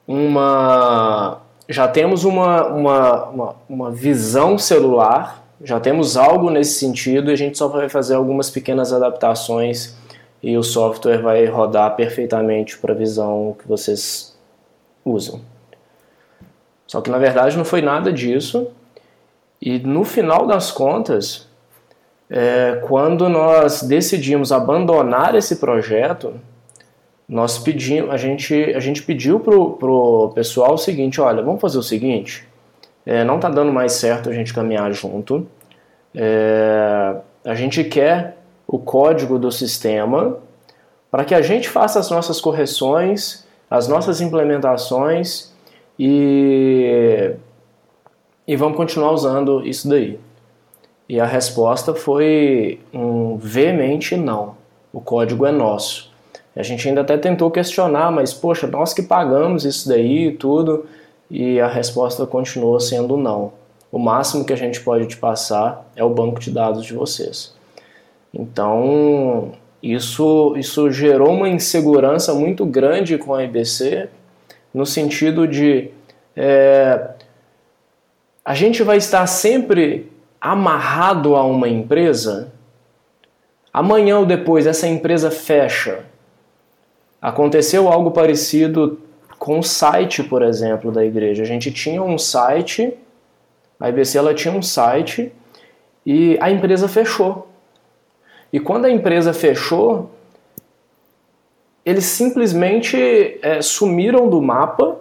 uma 0.08 1.41
já 1.68 1.88
temos 1.88 2.24
uma, 2.24 2.68
uma, 2.68 3.26
uma, 3.26 3.56
uma, 3.68 3.91
visão 3.91 4.58
celular, 4.58 5.44
já 5.63 5.80
temos 5.80 6.15
algo 6.15 6.52
nesse 6.52 6.78
sentido 6.80 7.32
e 7.32 7.34
a 7.34 7.36
gente 7.36 7.58
só 7.58 7.68
vai 7.68 7.89
fazer 7.89 8.13
algumas 8.13 8.52
pequenas 8.52 8.94
adaptações 8.94 9.96
e 10.44 10.56
o 10.56 10.63
software 10.63 11.24
vai 11.24 11.46
rodar 11.46 11.96
perfeitamente 11.96 12.78
para 12.78 12.94
a 12.94 12.96
visão 12.96 13.56
que 13.58 13.68
vocês 13.68 14.38
usam. 15.04 15.41
Só 16.86 17.02
que 17.02 17.10
na 17.10 17.18
verdade 17.18 17.58
não 17.58 17.65
foi 17.65 17.82
nada 17.82 18.13
disso 18.13 18.68
e 19.60 19.80
no 19.80 20.04
final 20.04 20.46
das 20.46 20.72
contas, 20.72 21.48
é, 22.30 22.80
quando 22.88 23.28
nós 23.28 23.82
decidimos 23.82 24.52
abandonar 24.52 25.34
esse 25.34 25.56
projeto, 25.56 26.39
nós 27.28 27.58
pedimos, 27.58 28.12
a 28.12 28.18
gente, 28.18 28.54
a 28.54 28.80
gente 28.80 29.02
pediu 29.02 29.40
pro, 29.40 29.72
pro 29.72 30.32
pessoal 30.36 30.76
o 30.76 30.78
seguinte, 30.78 31.20
olha, 31.20 31.42
vamos 31.42 31.60
fazer 31.60 31.78
o 31.78 31.84
seguinte, 31.84 32.48
é, 33.06 33.24
não 33.24 33.36
está 33.36 33.50
dando 33.50 33.72
mais 33.72 33.94
certo 33.94 34.30
a 34.30 34.34
gente 34.34 34.54
caminhar 34.54 34.92
junto, 34.94 35.48
é, 36.14 37.16
a 37.44 37.56
gente 37.56 37.84
quer 37.84 38.38
o 38.68 38.80
código 38.80 39.38
do 39.38 39.52
sistema 39.52 40.38
para 41.12 41.24
que 41.24 41.34
a 41.34 41.42
gente 41.42 41.70
faça 41.70 42.00
as 42.00 42.10
nossas 42.10 42.42
correções, 42.42 43.46
as 43.70 43.88
nossas 43.88 44.22
implementações 44.22 45.54
e, 45.98 47.34
e 48.48 48.56
vamos 48.56 48.78
continuar 48.78 49.12
usando 49.12 49.66
isso 49.66 49.88
daí. 49.88 50.20
E 51.08 51.20
a 51.20 51.26
resposta 51.26 51.94
foi 51.94 52.80
um 52.92 53.38
veemente 53.38 54.18
não. 54.18 54.56
O 54.92 55.00
código 55.00 55.46
é 55.46 55.52
nosso. 55.52 56.14
A 56.56 56.63
gente 56.63 56.88
ainda 56.88 57.02
até 57.02 57.18
tentou 57.18 57.52
questionar, 57.52 58.12
mas 58.12 58.34
poxa, 58.34 58.65
nós 58.65 58.94
que 58.94 59.02
pagamos 59.02 59.65
isso 59.65 59.89
daí 59.89 60.28
e 60.28 60.32
tudo, 60.32 60.86
e 61.30 61.60
a 61.60 61.68
resposta 61.68 62.26
continua 62.26 62.80
sendo 62.80 63.18
não. 63.18 63.52
O 63.91 64.00
máximo 64.00 64.46
que 64.46 64.54
a 64.54 64.56
gente 64.58 64.80
pode 64.80 65.08
te 65.08 65.18
passar 65.18 65.86
é 65.96 66.04
o 66.04 66.10
banco 66.10 66.39
de 66.39 66.52
dados 66.52 66.86
de 66.86 66.94
vocês. 66.94 67.54
Então, 68.34 69.52
isso, 69.84 70.54
isso 70.58 70.89
gerou 70.91 71.32
uma 71.34 71.50
insegurança 71.50 72.34
muito 72.34 72.65
grande 72.65 73.18
com 73.18 73.34
a 73.34 73.44
IBC, 73.44 74.10
no 74.74 74.86
sentido 74.86 75.48
de 75.48 75.89
é, 76.36 77.10
a 78.44 78.54
gente 78.54 78.84
vai 78.84 78.98
estar 78.98 79.26
sempre 79.28 80.12
amarrado 80.39 81.36
a 81.36 81.44
uma 81.44 81.68
empresa. 81.68 82.52
Amanhã 83.74 84.20
ou 84.20 84.26
depois 84.26 84.68
essa 84.68 84.88
empresa 84.88 85.32
fecha 85.32 86.04
Aconteceu 87.26 87.92
algo 87.92 88.12
parecido 88.12 89.00
com 89.40 89.58
o 89.58 89.64
site, 89.64 90.22
por 90.22 90.44
exemplo, 90.44 90.92
da 90.92 91.04
igreja. 91.04 91.42
A 91.42 91.46
gente 91.46 91.72
tinha 91.72 92.04
um 92.04 92.20
site, 92.20 92.94
a 93.80 93.90
IBC 93.90 94.20
ela 94.20 94.32
tinha 94.36 94.54
um 94.54 94.62
site 94.62 95.32
e 96.06 96.38
a 96.40 96.52
empresa 96.52 96.88
fechou. 96.88 97.48
E 98.54 98.60
quando 98.60 98.86
a 98.86 98.92
empresa 98.92 99.34
fechou, 99.34 100.12
eles 101.84 102.06
simplesmente 102.06 103.40
é, 103.42 103.60
sumiram 103.60 104.30
do 104.30 104.40
mapa 104.40 104.96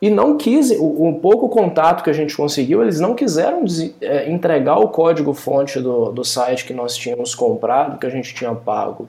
e 0.00 0.10
não 0.10 0.36
quis, 0.36 0.70
o, 0.70 1.08
o, 1.08 1.18
pouco 1.18 1.48
contato 1.48 2.04
que 2.04 2.10
a 2.10 2.12
gente 2.12 2.36
conseguiu, 2.36 2.82
eles 2.82 3.00
não 3.00 3.16
quiseram 3.16 3.64
é, 4.00 4.30
entregar 4.30 4.78
o 4.78 4.90
código 4.90 5.34
fonte 5.34 5.80
do, 5.80 6.12
do 6.12 6.24
site 6.24 6.64
que 6.64 6.72
nós 6.72 6.96
tínhamos 6.96 7.34
comprado, 7.34 7.98
que 7.98 8.06
a 8.06 8.10
gente 8.10 8.32
tinha 8.32 8.54
pago. 8.54 9.08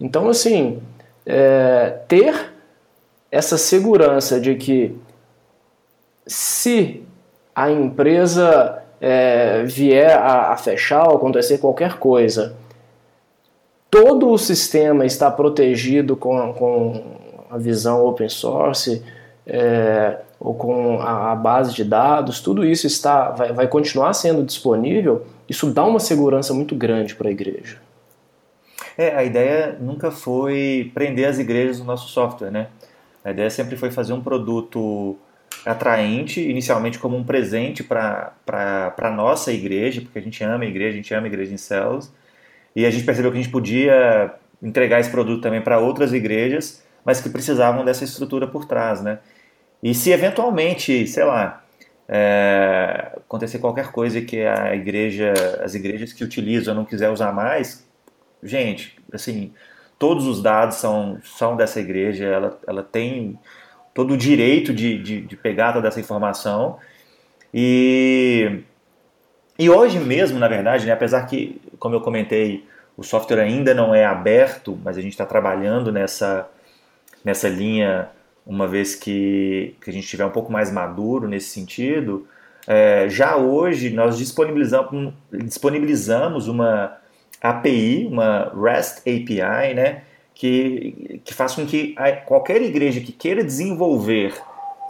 Então, 0.00 0.30
assim, 0.30 0.80
é, 1.28 1.90
ter 2.08 2.54
essa 3.30 3.58
segurança 3.58 4.40
de 4.40 4.54
que 4.54 4.96
se 6.26 7.02
a 7.54 7.70
empresa 7.70 8.82
é, 8.98 9.62
vier 9.64 10.16
a, 10.16 10.52
a 10.52 10.56
fechar 10.56 11.06
ou 11.06 11.16
acontecer 11.16 11.58
qualquer 11.58 11.98
coisa, 11.98 12.56
todo 13.90 14.30
o 14.30 14.38
sistema 14.38 15.04
está 15.04 15.30
protegido 15.30 16.16
com, 16.16 16.54
com 16.54 17.02
a 17.50 17.58
visão 17.58 18.04
open 18.06 18.28
source 18.30 19.02
é, 19.46 20.18
ou 20.40 20.54
com 20.54 20.98
a, 21.00 21.32
a, 21.32 21.34
base 21.34 21.74
de 21.74 21.84
dados, 21.84 22.40
tudo 22.40 22.64
isso 22.64 22.86
está 22.86 23.30
vai, 23.30 23.52
vai 23.52 23.68
continuar 23.68 24.14
sendo 24.14 24.42
disponível, 24.42 25.26
isso 25.46 25.70
dá 25.70 25.84
uma 25.84 26.00
segurança 26.00 26.54
muito 26.54 26.74
grande 26.74 27.14
para 27.14 27.28
a 27.28 27.32
igreja. 27.32 27.78
É, 28.98 29.14
a 29.14 29.22
ideia 29.22 29.78
nunca 29.80 30.10
foi 30.10 30.90
prender 30.92 31.28
as 31.28 31.38
igrejas 31.38 31.78
no 31.78 31.84
nosso 31.84 32.08
software, 32.08 32.50
né? 32.50 32.66
A 33.24 33.30
ideia 33.30 33.48
sempre 33.48 33.76
foi 33.76 33.92
fazer 33.92 34.12
um 34.12 34.20
produto 34.20 35.16
atraente, 35.64 36.40
inicialmente 36.40 36.98
como 36.98 37.16
um 37.16 37.22
presente 37.22 37.84
para 37.84 38.34
a 38.98 39.10
nossa 39.10 39.52
igreja, 39.52 40.00
porque 40.00 40.18
a 40.18 40.22
gente 40.22 40.42
ama 40.42 40.64
a 40.64 40.66
igreja, 40.66 40.94
a 40.94 40.96
gente 40.96 41.14
ama 41.14 41.26
a 41.26 41.28
igreja 41.28 41.54
em 41.54 41.56
células, 41.56 42.12
e 42.74 42.84
a 42.84 42.90
gente 42.90 43.04
percebeu 43.04 43.30
que 43.30 43.38
a 43.38 43.40
gente 43.40 43.52
podia 43.52 44.34
entregar 44.60 44.98
esse 44.98 45.10
produto 45.10 45.42
também 45.42 45.60
para 45.60 45.78
outras 45.78 46.12
igrejas, 46.12 46.84
mas 47.04 47.20
que 47.20 47.28
precisavam 47.28 47.84
dessa 47.84 48.02
estrutura 48.02 48.48
por 48.48 48.64
trás, 48.64 49.00
né? 49.00 49.20
E 49.80 49.94
se 49.94 50.10
eventualmente, 50.10 51.06
sei 51.06 51.24
lá, 51.24 51.64
é, 52.08 53.12
acontecer 53.16 53.60
qualquer 53.60 53.92
coisa 53.92 54.20
que 54.20 54.42
a 54.42 54.74
igreja, 54.74 55.32
as 55.62 55.76
igrejas 55.76 56.12
que 56.12 56.24
utilizam 56.24 56.74
não 56.74 56.84
quiser 56.84 57.10
usar 57.10 57.32
mais, 57.32 57.87
gente, 58.42 58.96
assim, 59.12 59.52
todos 59.98 60.26
os 60.26 60.42
dados 60.42 60.76
são, 60.76 61.18
são 61.22 61.56
dessa 61.56 61.80
igreja, 61.80 62.24
ela, 62.24 62.58
ela 62.66 62.82
tem 62.82 63.38
todo 63.92 64.14
o 64.14 64.16
direito 64.16 64.72
de, 64.72 65.02
de, 65.02 65.20
de 65.22 65.36
pegar 65.36 65.72
toda 65.72 65.88
essa 65.88 66.00
informação. 66.00 66.78
E, 67.52 68.60
e 69.58 69.68
hoje 69.68 69.98
mesmo, 69.98 70.38
na 70.38 70.46
verdade, 70.46 70.86
né, 70.86 70.92
apesar 70.92 71.26
que, 71.26 71.60
como 71.78 71.94
eu 71.94 72.00
comentei, 72.00 72.64
o 72.96 73.02
software 73.02 73.40
ainda 73.40 73.74
não 73.74 73.94
é 73.94 74.04
aberto, 74.04 74.78
mas 74.84 74.96
a 74.96 75.00
gente 75.00 75.12
está 75.12 75.26
trabalhando 75.26 75.92
nessa, 75.92 76.48
nessa 77.24 77.48
linha 77.48 78.08
uma 78.46 78.66
vez 78.66 78.94
que, 78.94 79.76
que 79.80 79.90
a 79.90 79.92
gente 79.92 80.04
estiver 80.04 80.24
um 80.24 80.30
pouco 80.30 80.50
mais 80.50 80.72
maduro 80.72 81.28
nesse 81.28 81.50
sentido. 81.50 82.26
É, 82.66 83.08
já 83.08 83.36
hoje 83.36 83.90
nós 83.90 84.16
disponibilizamos, 84.16 85.12
disponibilizamos 85.30 86.48
uma, 86.48 86.96
API, 87.40 88.06
uma 88.10 88.52
REST 88.54 89.00
API, 89.00 89.74
né, 89.74 90.02
que, 90.34 91.20
que 91.24 91.34
faz 91.34 91.54
com 91.54 91.66
que 91.66 91.94
qualquer 92.26 92.62
igreja 92.62 93.00
que 93.00 93.12
queira 93.12 93.42
desenvolver 93.42 94.34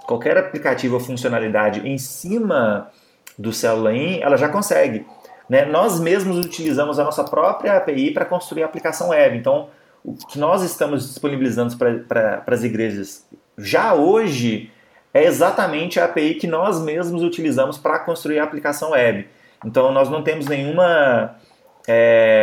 qualquer 0.06 0.38
aplicativo 0.38 0.94
ou 0.94 1.00
funcionalidade 1.00 1.86
em 1.86 1.98
cima 1.98 2.90
do 3.38 3.52
Célula 3.52 3.94
ela 3.94 4.36
já 4.36 4.48
consegue. 4.48 5.04
Né? 5.48 5.64
Nós 5.66 6.00
mesmos 6.00 6.38
utilizamos 6.44 6.98
a 6.98 7.04
nossa 7.04 7.24
própria 7.24 7.76
API 7.76 8.12
para 8.12 8.24
construir 8.24 8.62
a 8.62 8.66
aplicação 8.66 9.10
web. 9.10 9.36
Então, 9.36 9.68
o 10.04 10.14
que 10.14 10.38
nós 10.38 10.62
estamos 10.62 11.06
disponibilizando 11.08 11.76
para 11.76 12.42
as 12.46 12.64
igrejas 12.64 13.26
já 13.56 13.94
hoje 13.94 14.70
é 15.12 15.24
exatamente 15.24 15.98
a 15.98 16.04
API 16.04 16.34
que 16.34 16.46
nós 16.46 16.80
mesmos 16.80 17.22
utilizamos 17.22 17.76
para 17.78 17.98
construir 17.98 18.38
a 18.38 18.44
aplicação 18.44 18.92
web. 18.92 19.26
Então 19.64 19.92
nós 19.92 20.08
não 20.08 20.22
temos 20.22 20.46
nenhuma 20.46 21.36
é, 21.86 22.37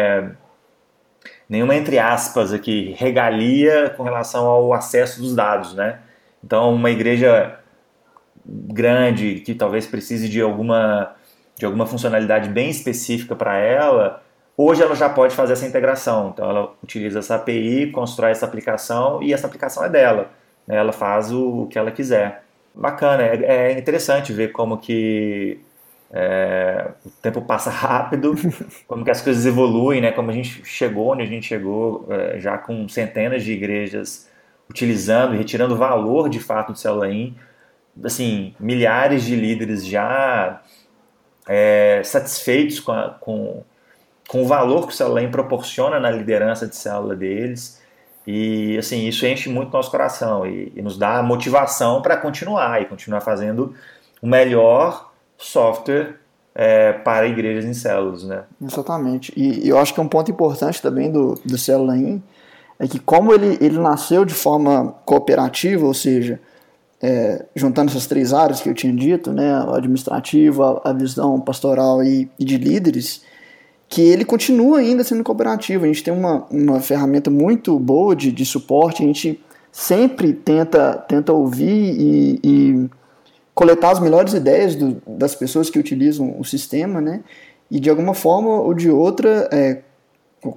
nenhuma 1.49 1.75
entre 1.75 1.99
aspas 1.99 2.53
aqui 2.53 2.95
regalia 2.97 3.89
com 3.91 4.03
relação 4.03 4.45
ao 4.45 4.73
acesso 4.73 5.21
dos 5.21 5.35
dados, 5.35 5.73
né? 5.73 5.99
Então 6.43 6.73
uma 6.73 6.91
igreja 6.91 7.59
grande 8.45 9.41
que 9.41 9.55
talvez 9.55 9.87
precise 9.87 10.29
de 10.29 10.41
alguma 10.41 11.15
de 11.55 11.65
alguma 11.65 11.85
funcionalidade 11.87 12.49
bem 12.49 12.69
específica 12.69 13.35
para 13.35 13.57
ela, 13.57 14.21
hoje 14.57 14.83
ela 14.83 14.93
já 14.93 15.09
pode 15.09 15.33
fazer 15.33 15.53
essa 15.53 15.65
integração. 15.65 16.31
Então 16.33 16.49
ela 16.49 16.73
utiliza 16.83 17.19
essa 17.19 17.35
API, 17.35 17.91
constrói 17.91 18.31
essa 18.31 18.45
aplicação 18.45 19.23
e 19.23 19.33
essa 19.33 19.47
aplicação 19.47 19.83
é 19.85 19.89
dela. 19.89 20.29
Né? 20.67 20.75
Ela 20.75 20.91
faz 20.91 21.31
o 21.31 21.67
que 21.67 21.79
ela 21.79 21.91
quiser. 21.91 22.43
Bacana, 22.73 23.23
é, 23.23 23.71
é 23.71 23.79
interessante 23.79 24.33
ver 24.33 24.51
como 24.51 24.77
que 24.77 25.59
é, 26.11 26.91
o 27.05 27.09
tempo 27.21 27.41
passa 27.41 27.69
rápido, 27.69 28.35
como 28.87 29.03
que 29.03 29.11
as 29.11 29.21
coisas 29.21 29.45
evoluem, 29.45 30.01
né? 30.01 30.11
Como 30.11 30.29
a 30.29 30.33
gente 30.33 30.63
chegou 30.65 31.13
onde 31.13 31.23
a 31.23 31.25
gente 31.25 31.47
chegou, 31.47 32.07
é, 32.09 32.39
já 32.39 32.57
com 32.57 32.87
centenas 32.87 33.43
de 33.43 33.51
igrejas 33.51 34.29
utilizando 34.69 35.35
e 35.35 35.37
retirando 35.37 35.75
valor 35.75 36.29
de 36.29 36.39
fato 36.39 36.71
do 36.71 36.77
Célula 36.77 37.11
In. 37.11 37.35
Assim, 38.03 38.55
milhares 38.59 39.23
de 39.23 39.35
líderes 39.35 39.85
já 39.85 40.61
é, 41.47 42.01
satisfeitos 42.03 42.79
com, 42.79 42.91
a, 42.91 43.09
com, 43.09 43.63
com 44.27 44.43
o 44.43 44.47
valor 44.47 44.87
que 44.87 44.93
o 44.93 44.95
Célula 44.95 45.21
In 45.21 45.31
proporciona 45.31 45.99
na 45.99 46.09
liderança 46.09 46.67
de 46.67 46.75
célula 46.75 47.15
deles. 47.15 47.81
E 48.27 48.77
assim, 48.77 49.07
isso 49.07 49.25
enche 49.25 49.49
muito 49.49 49.71
nosso 49.71 49.91
coração 49.91 50.45
e, 50.47 50.71
e 50.75 50.81
nos 50.81 50.97
dá 50.97 51.21
motivação 51.21 52.01
para 52.01 52.17
continuar 52.17 52.81
e 52.81 52.85
continuar 52.85 53.21
fazendo 53.21 53.75
o 54.21 54.27
melhor 54.27 55.13
software 55.37 56.15
é, 56.53 56.93
para 56.93 57.27
igrejas 57.27 57.65
em 57.65 57.73
células, 57.73 58.23
né? 58.23 58.43
Exatamente. 58.63 59.33
E, 59.35 59.67
eu 59.67 59.77
acho 59.77 59.93
que 59.93 59.99
um 59.99 60.07
ponto 60.07 60.31
importante 60.31 60.81
também 60.81 61.11
do, 61.11 61.35
do 61.45 61.57
Célula 61.57 61.97
In 61.97 62.23
é 62.79 62.87
que 62.87 62.99
como 62.99 63.33
ele, 63.33 63.57
ele 63.59 63.77
nasceu 63.77 64.23
de 64.23 64.33
forma 64.33 64.95
cooperativa, 65.05 65.85
ou 65.85 65.93
seja, 65.93 66.39
é, 67.01 67.45
juntando 67.55 67.91
essas 67.91 68.07
três 68.07 68.33
áreas 68.33 68.61
que 68.61 68.69
eu 68.69 68.73
tinha 68.73 68.93
dito, 68.93 69.31
né, 69.31 69.53
a 69.53 69.75
administrativa, 69.75 70.81
a 70.83 70.93
visão 70.93 71.39
pastoral 71.39 72.03
e, 72.03 72.29
e 72.39 72.45
de 72.45 72.57
líderes, 72.57 73.23
que 73.87 74.01
ele 74.01 74.25
continua 74.25 74.79
ainda 74.79 75.03
sendo 75.03 75.23
cooperativo. 75.23 75.83
A 75.83 75.87
gente 75.87 76.03
tem 76.03 76.13
uma, 76.13 76.45
uma 76.49 76.79
ferramenta 76.79 77.29
muito 77.29 77.77
boa 77.77 78.15
de, 78.15 78.31
de 78.31 78.45
suporte, 78.45 79.03
a 79.03 79.05
gente 79.05 79.41
sempre 79.71 80.33
tenta, 80.33 80.93
tenta 81.07 81.33
ouvir 81.33 81.95
e, 81.99 82.39
e 82.43 82.89
coletar 83.55 83.91
as 83.91 83.99
melhores 84.01 84.33
ideias 84.33 84.75
do, 84.75 85.01
das 85.07 85.33
pessoas 85.33 85.69
que 85.69 85.79
utilizam 85.79 86.35
o 86.37 86.43
sistema, 86.43 86.99
né? 86.99 87.21
E 87.71 87.79
de 87.79 87.89
alguma 87.89 88.13
forma 88.13 88.49
ou 88.49 88.73
de 88.73 88.91
outra, 88.91 89.49
é, 89.51 89.79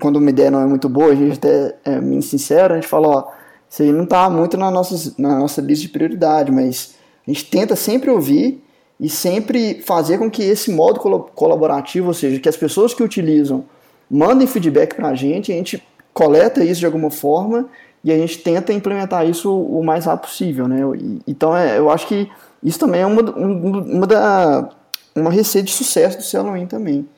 quando 0.01 0.17
uma 0.17 0.29
ideia 0.29 0.51
não 0.51 0.61
é 0.61 0.67
muito 0.67 0.89
boa, 0.89 1.13
a 1.13 1.15
gente 1.15 1.39
até 1.39 1.77
é 1.85 2.01
muito 2.01 2.27
sincero, 2.27 2.75
a 2.75 2.77
gente 2.77 2.89
fala, 2.89 3.09
ó, 3.09 3.29
isso 3.71 3.83
aí 3.83 3.93
não 3.93 4.05
está 4.05 4.29
muito 4.29 4.57
na 4.57 4.71
nossa, 4.71 5.15
na 5.17 5.39
nossa 5.39 5.61
lista 5.63 5.87
de 5.87 5.93
prioridade, 5.93 6.51
mas 6.51 6.97
a 7.27 7.31
gente 7.31 7.47
tenta 7.47 7.77
sempre 7.77 8.11
ouvir 8.11 8.63
e 8.99 9.09
sempre 9.09 9.81
fazer 9.83 10.19
com 10.19 10.29
que 10.29 10.43
esse 10.43 10.73
modo 10.73 10.99
colaborativo, 11.35 12.09
ou 12.09 12.15
seja, 12.15 12.41
que 12.41 12.49
as 12.49 12.57
pessoas 12.57 12.93
que 12.93 13.03
utilizam 13.03 13.65
mandem 14.11 14.47
feedback 14.47 14.95
para 14.95 15.09
a 15.09 15.15
gente, 15.15 15.53
a 15.53 15.55
gente 15.55 15.83
coleta 16.13 16.65
isso 16.65 16.81
de 16.81 16.87
alguma 16.87 17.11
forma 17.11 17.69
e 18.03 18.11
a 18.11 18.17
gente 18.17 18.39
tenta 18.39 18.73
implementar 18.73 19.29
isso 19.29 19.55
o 19.55 19.85
mais 19.85 20.07
rápido 20.07 20.29
possível, 20.29 20.67
né? 20.67 20.81
Então, 21.27 21.57
é, 21.57 21.79
eu 21.79 21.91
acho 21.91 22.07
que 22.09 22.29
isso 22.63 22.79
também 22.79 23.01
é 23.01 23.07
uma, 23.07 23.23
uma, 23.23 24.07
da, 24.07 24.69
uma 25.15 25.31
receita 25.31 25.67
de 25.67 25.73
sucesso 25.73 26.19
do 26.19 26.23
Celoin 26.23 26.67
também. 26.67 27.09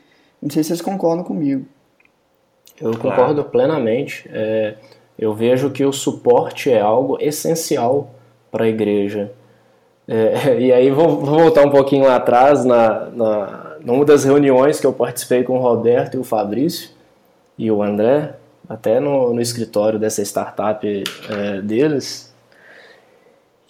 Não 0.40 0.50
sei 0.50 0.62
se 0.62 0.68
vocês 0.68 0.80
concordam 0.80 1.24
comigo. 1.24 1.66
Eu 2.80 2.96
concordo 2.96 3.44
plenamente. 3.44 4.28
É, 4.32 4.74
eu 5.18 5.34
vejo 5.34 5.70
que 5.70 5.84
o 5.84 5.92
suporte 5.92 6.70
é 6.70 6.80
algo 6.80 7.18
essencial 7.20 8.10
para 8.50 8.64
a 8.64 8.68
igreja. 8.68 9.32
É, 10.08 10.58
e 10.60 10.72
aí 10.72 10.90
vou, 10.90 11.20
vou, 11.20 11.38
voltar 11.38 11.66
um 11.66 11.70
pouquinho 11.70 12.06
lá 12.06 12.16
atrás, 12.16 12.64
na, 12.64 13.06
na, 13.10 13.76
numa 13.84 14.04
das 14.04 14.24
reuniões 14.24 14.80
que 14.80 14.86
eu 14.86 14.92
participei 14.92 15.44
com 15.44 15.58
o 15.58 15.60
Roberto 15.60 16.16
e 16.16 16.18
o 16.18 16.24
Fabrício 16.24 16.90
e 17.58 17.70
o 17.70 17.82
André, 17.82 18.34
até 18.68 18.98
no, 18.98 19.34
no 19.34 19.40
escritório 19.40 19.98
dessa 19.98 20.22
startup 20.22 20.86
é, 20.86 21.60
deles, 21.60 22.29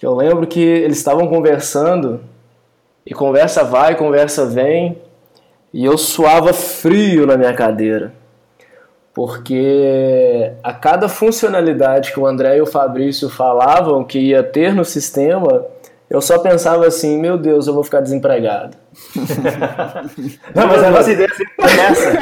que 0.01 0.05
eu 0.07 0.17
lembro 0.17 0.49
que 0.49 0.59
eles 0.59 0.99
estavam 0.99 1.29
conversando, 1.29 2.21
e 3.07 3.15
conversa 3.15 3.63
vai, 3.63 3.95
conversa 3.95 4.45
vem, 4.45 4.99
e 5.73 5.85
eu 5.85 5.97
suava 5.97 6.53
frio 6.53 7.25
na 7.25 7.37
minha 7.37 7.55
cadeira 7.55 8.13
porque 9.13 10.53
a 10.63 10.73
cada 10.73 11.09
funcionalidade 11.09 12.13
que 12.13 12.21
o 12.21 12.27
André 12.27 12.57
e 12.57 12.63
o 12.63 12.67
Fabrício 12.67 13.29
falavam 13.29 14.05
que 14.05 14.19
ia 14.19 14.43
ter 14.43 14.75
no 14.75 14.85
sistema, 14.85 15.67
eu 16.09 16.21
só 16.21 16.39
pensava 16.39 16.87
assim, 16.87 17.19
meu 17.19 17.37
Deus, 17.37 17.67
eu 17.67 17.75
vou 17.75 17.85
ficar 17.85 18.01
desempregado. 18.01 18.77
Não, 20.55 20.67
mas 20.67 20.83
a 20.83 20.91
nossa 20.91 21.13
ideia 21.13 21.29
sempre 21.29 21.55
começa. 21.57 22.13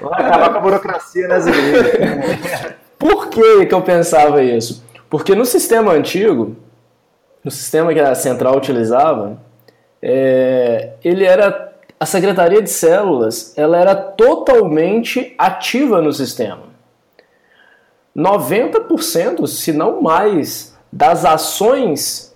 Vai 0.00 0.22
acabar 0.22 0.50
com 0.50 0.58
a 0.58 0.60
burocracia 0.60 1.28
nas 1.28 1.46
igrejas. 1.46 2.74
Por 2.98 3.28
que, 3.28 3.66
que 3.66 3.74
eu 3.74 3.82
pensava 3.82 4.42
isso? 4.42 4.82
Porque 5.08 5.34
no 5.34 5.44
sistema 5.44 5.92
antigo, 5.92 6.56
no 7.44 7.50
sistema 7.50 7.92
que 7.92 8.00
a 8.00 8.14
central 8.14 8.56
utilizava, 8.56 9.38
é, 10.02 10.92
ele 11.02 11.24
era 11.24 11.68
a 12.00 12.06
secretaria 12.06 12.62
de 12.62 12.70
células 12.70 13.56
ela 13.56 13.76
era 13.76 13.94
totalmente 13.94 15.34
ativa 15.36 16.00
no 16.00 16.12
sistema. 16.12 16.68
90%, 18.16 19.46
se 19.46 19.72
não 19.72 20.00
mais, 20.00 20.76
das 20.92 21.24
ações 21.24 22.34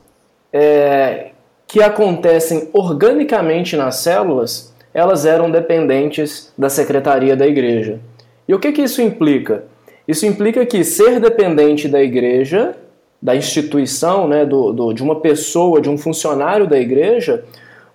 é, 0.53 1.31
que 1.67 1.83
acontecem 1.83 2.69
organicamente 2.73 3.77
nas 3.77 3.97
células, 3.97 4.73
elas 4.93 5.25
eram 5.25 5.51
dependentes 5.51 6.53
da 6.57 6.69
secretaria 6.69 7.35
da 7.35 7.47
igreja. 7.47 7.99
E 8.47 8.55
o 8.55 8.59
que, 8.59 8.73
que 8.73 8.83
isso 8.83 9.01
implica? 9.01 9.65
Isso 10.07 10.27
implica 10.27 10.65
que 10.67 10.85
ser 10.85 11.21
dependente 11.21 11.89
da 11.89 12.03
igreja, 12.03 12.75
da 13.21 13.37
instituição, 13.37 14.27
né, 14.27 14.45
do, 14.45 14.73
do, 14.73 14.93
de 14.93 15.03
uma 15.03 15.21
pessoa, 15.21 15.81
de 15.81 15.89
um 15.89 15.97
funcionário 15.97 16.67
da 16.67 16.79
igreja, 16.79 17.45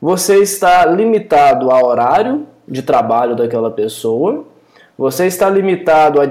você 0.01 0.37
está 0.37 0.85
limitado 0.85 1.69
ao 1.69 1.85
horário 1.85 2.45
de 2.67 2.81
trabalho 2.81 3.35
daquela 3.35 3.69
pessoa, 3.69 4.45
você 4.97 5.25
está 5.25 5.49
limitado 5.49 6.19
à, 6.21 6.23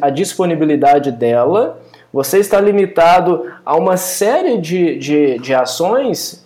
à 0.00 0.10
disponibilidade 0.10 1.12
dela, 1.12 1.80
você 2.12 2.38
está 2.38 2.60
limitado 2.60 3.50
a 3.64 3.76
uma 3.76 3.96
série 3.96 4.58
de, 4.58 4.98
de, 4.98 5.38
de 5.38 5.54
ações 5.54 6.44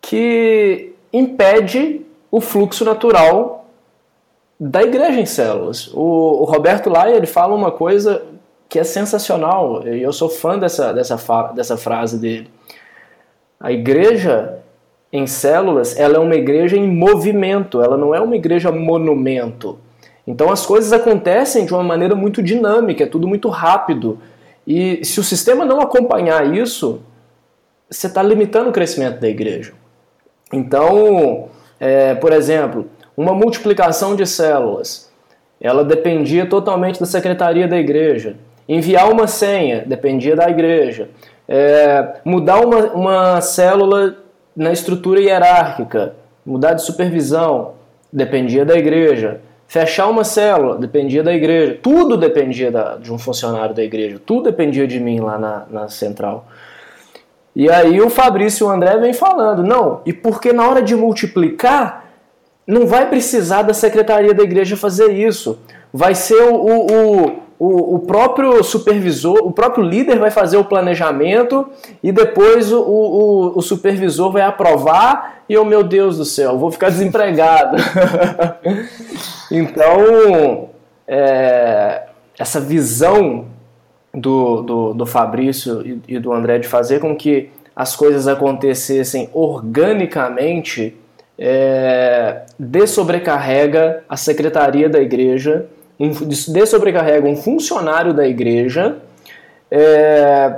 que 0.00 0.92
impede 1.12 2.02
o 2.30 2.40
fluxo 2.40 2.84
natural 2.84 3.57
da 4.58 4.82
igreja 4.82 5.20
em 5.20 5.26
células. 5.26 5.90
O, 5.94 6.42
o 6.42 6.44
Roberto 6.44 6.90
Laia 6.90 7.16
ele 7.16 7.26
fala 7.26 7.54
uma 7.54 7.70
coisa 7.70 8.22
que 8.68 8.78
é 8.78 8.84
sensacional, 8.84 9.86
e 9.86 10.02
eu 10.02 10.12
sou 10.12 10.28
fã 10.28 10.58
dessa, 10.58 10.92
dessa, 10.92 11.16
dessa 11.54 11.76
frase 11.76 12.18
dele. 12.18 12.50
A 13.58 13.72
igreja 13.72 14.58
em 15.10 15.26
células, 15.26 15.98
ela 15.98 16.16
é 16.16 16.18
uma 16.18 16.34
igreja 16.34 16.76
em 16.76 16.86
movimento, 16.86 17.82
ela 17.82 17.96
não 17.96 18.14
é 18.14 18.20
uma 18.20 18.36
igreja 18.36 18.70
monumento. 18.70 19.78
Então 20.26 20.52
as 20.52 20.66
coisas 20.66 20.92
acontecem 20.92 21.64
de 21.64 21.72
uma 21.72 21.82
maneira 21.82 22.14
muito 22.14 22.42
dinâmica, 22.42 23.04
é 23.04 23.06
tudo 23.06 23.26
muito 23.26 23.48
rápido. 23.48 24.18
E 24.66 25.02
se 25.02 25.18
o 25.18 25.24
sistema 25.24 25.64
não 25.64 25.80
acompanhar 25.80 26.54
isso, 26.54 27.00
você 27.88 28.06
está 28.06 28.22
limitando 28.22 28.68
o 28.68 28.72
crescimento 28.72 29.18
da 29.18 29.28
igreja. 29.28 29.72
Então, 30.52 31.48
é, 31.80 32.14
por 32.14 32.34
exemplo, 32.34 32.86
uma 33.18 33.34
multiplicação 33.34 34.14
de 34.14 34.24
células, 34.24 35.10
ela 35.60 35.84
dependia 35.84 36.46
totalmente 36.46 37.00
da 37.00 37.06
secretaria 37.06 37.66
da 37.66 37.76
igreja. 37.76 38.36
Enviar 38.68 39.10
uma 39.10 39.26
senha 39.26 39.82
dependia 39.84 40.36
da 40.36 40.48
igreja. 40.48 41.08
É, 41.48 42.20
mudar 42.24 42.64
uma, 42.64 42.78
uma 42.92 43.40
célula 43.40 44.14
na 44.54 44.70
estrutura 44.70 45.20
hierárquica, 45.20 46.14
mudar 46.46 46.74
de 46.74 46.82
supervisão, 46.84 47.72
dependia 48.12 48.64
da 48.64 48.78
igreja. 48.78 49.40
Fechar 49.66 50.06
uma 50.06 50.22
célula, 50.22 50.76
dependia 50.76 51.24
da 51.24 51.34
igreja. 51.34 51.76
Tudo 51.82 52.16
dependia 52.16 52.70
da, 52.70 52.98
de 52.98 53.12
um 53.12 53.18
funcionário 53.18 53.74
da 53.74 53.82
igreja. 53.82 54.20
Tudo 54.24 54.44
dependia 54.44 54.86
de 54.86 55.00
mim 55.00 55.18
lá 55.18 55.36
na, 55.36 55.66
na 55.68 55.88
central. 55.88 56.46
E 57.56 57.68
aí 57.68 58.00
o 58.00 58.08
Fabrício 58.08 58.64
e 58.64 58.68
o 58.68 58.70
André 58.70 58.96
vem 58.98 59.12
falando, 59.12 59.64
não, 59.64 60.02
e 60.06 60.12
porque 60.12 60.52
na 60.52 60.68
hora 60.68 60.80
de 60.80 60.94
multiplicar, 60.94 62.07
não 62.68 62.86
vai 62.86 63.08
precisar 63.08 63.62
da 63.62 63.72
secretaria 63.72 64.34
da 64.34 64.42
igreja 64.42 64.76
fazer 64.76 65.10
isso. 65.12 65.58
Vai 65.92 66.14
ser 66.14 66.42
o, 66.42 66.54
o, 66.54 67.26
o 67.26 67.48
o, 67.60 67.98
próprio 67.98 68.62
supervisor, 68.62 69.38
o 69.42 69.50
próprio 69.50 69.82
líder 69.82 70.16
vai 70.18 70.30
fazer 70.30 70.56
o 70.56 70.64
planejamento 70.64 71.68
e 72.00 72.12
depois 72.12 72.72
o, 72.72 72.80
o, 72.80 73.58
o 73.58 73.60
supervisor 73.60 74.30
vai 74.30 74.42
aprovar 74.42 75.42
e, 75.48 75.58
oh 75.58 75.64
meu 75.64 75.82
Deus 75.82 76.18
do 76.18 76.24
céu, 76.24 76.56
vou 76.56 76.70
ficar 76.70 76.90
desempregado. 76.90 77.76
então, 79.50 80.68
é, 81.06 82.04
essa 82.38 82.60
visão 82.60 83.46
do, 84.14 84.62
do, 84.62 84.94
do 84.94 85.06
Fabrício 85.06 85.84
e, 85.84 86.14
e 86.14 86.18
do 86.20 86.32
André 86.32 86.58
de 86.58 86.68
fazer 86.68 87.00
com 87.00 87.16
que 87.16 87.50
as 87.74 87.96
coisas 87.96 88.28
acontecessem 88.28 89.30
organicamente 89.32 90.96
é, 91.38 92.42
dessobrecarrega 92.58 94.02
a 94.08 94.16
secretaria 94.16 94.88
da 94.88 95.00
igreja 95.00 95.66
dessobrecarrega 96.46 97.28
um 97.28 97.36
funcionário 97.36 98.14
da 98.14 98.26
igreja 98.26 98.98
é, 99.70 100.54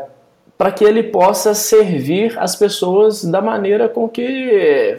para 0.59 0.71
que 0.71 0.85
ele 0.85 1.05
possa 1.05 1.55
servir 1.55 2.38
as 2.38 2.55
pessoas 2.55 3.25
da 3.25 3.40
maneira 3.40 3.88
com 3.88 4.07
que 4.09 4.99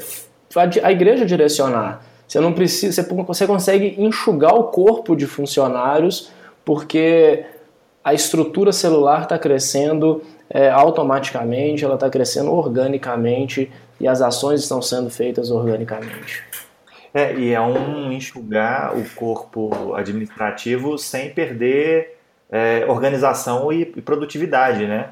a 0.81 0.91
igreja 0.91 1.25
direcionar. 1.25 2.03
Você 2.27 2.39
não 2.39 2.51
precisa, 2.53 3.07
você 3.27 3.45
consegue 3.45 3.95
enxugar 3.99 4.55
o 4.55 4.65
corpo 4.65 5.15
de 5.15 5.27
funcionários 5.27 6.31
porque 6.65 7.45
a 8.03 8.13
estrutura 8.13 8.71
celular 8.71 9.23
está 9.23 9.37
crescendo 9.37 10.23
é, 10.49 10.69
automaticamente, 10.69 11.85
ela 11.85 11.95
está 11.95 12.09
crescendo 12.09 12.51
organicamente 12.51 13.71
e 14.01 14.07
as 14.07 14.21
ações 14.21 14.61
estão 14.61 14.81
sendo 14.81 15.09
feitas 15.09 15.51
organicamente. 15.51 16.43
É, 17.13 17.33
e 17.35 17.53
é 17.53 17.61
um 17.61 18.11
enxugar 18.11 18.97
o 18.97 19.07
corpo 19.11 19.93
administrativo 19.93 20.97
sem 20.97 21.33
perder 21.33 22.17
é, 22.49 22.85
organização 22.87 23.71
e, 23.71 23.81
e, 23.81 24.01
produtividade, 24.01 24.85
né? 24.85 25.09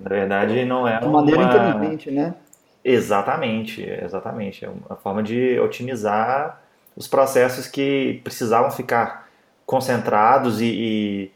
Na 0.00 0.08
verdade, 0.08 0.64
não 0.64 0.86
é 0.86 0.98
De 0.98 1.06
maneira 1.06 1.40
uma... 1.40 1.70
inteligente, 1.70 2.10
né? 2.10 2.34
Exatamente, 2.84 3.82
exatamente. 3.82 4.64
É 4.64 4.68
uma 4.68 4.96
forma 4.96 5.22
de 5.22 5.58
otimizar 5.60 6.60
os 6.96 7.06
processos 7.06 7.66
que 7.66 8.20
precisavam 8.24 8.70
ficar 8.70 9.28
concentrados 9.64 10.60
e, 10.60 10.66
e 10.66 11.32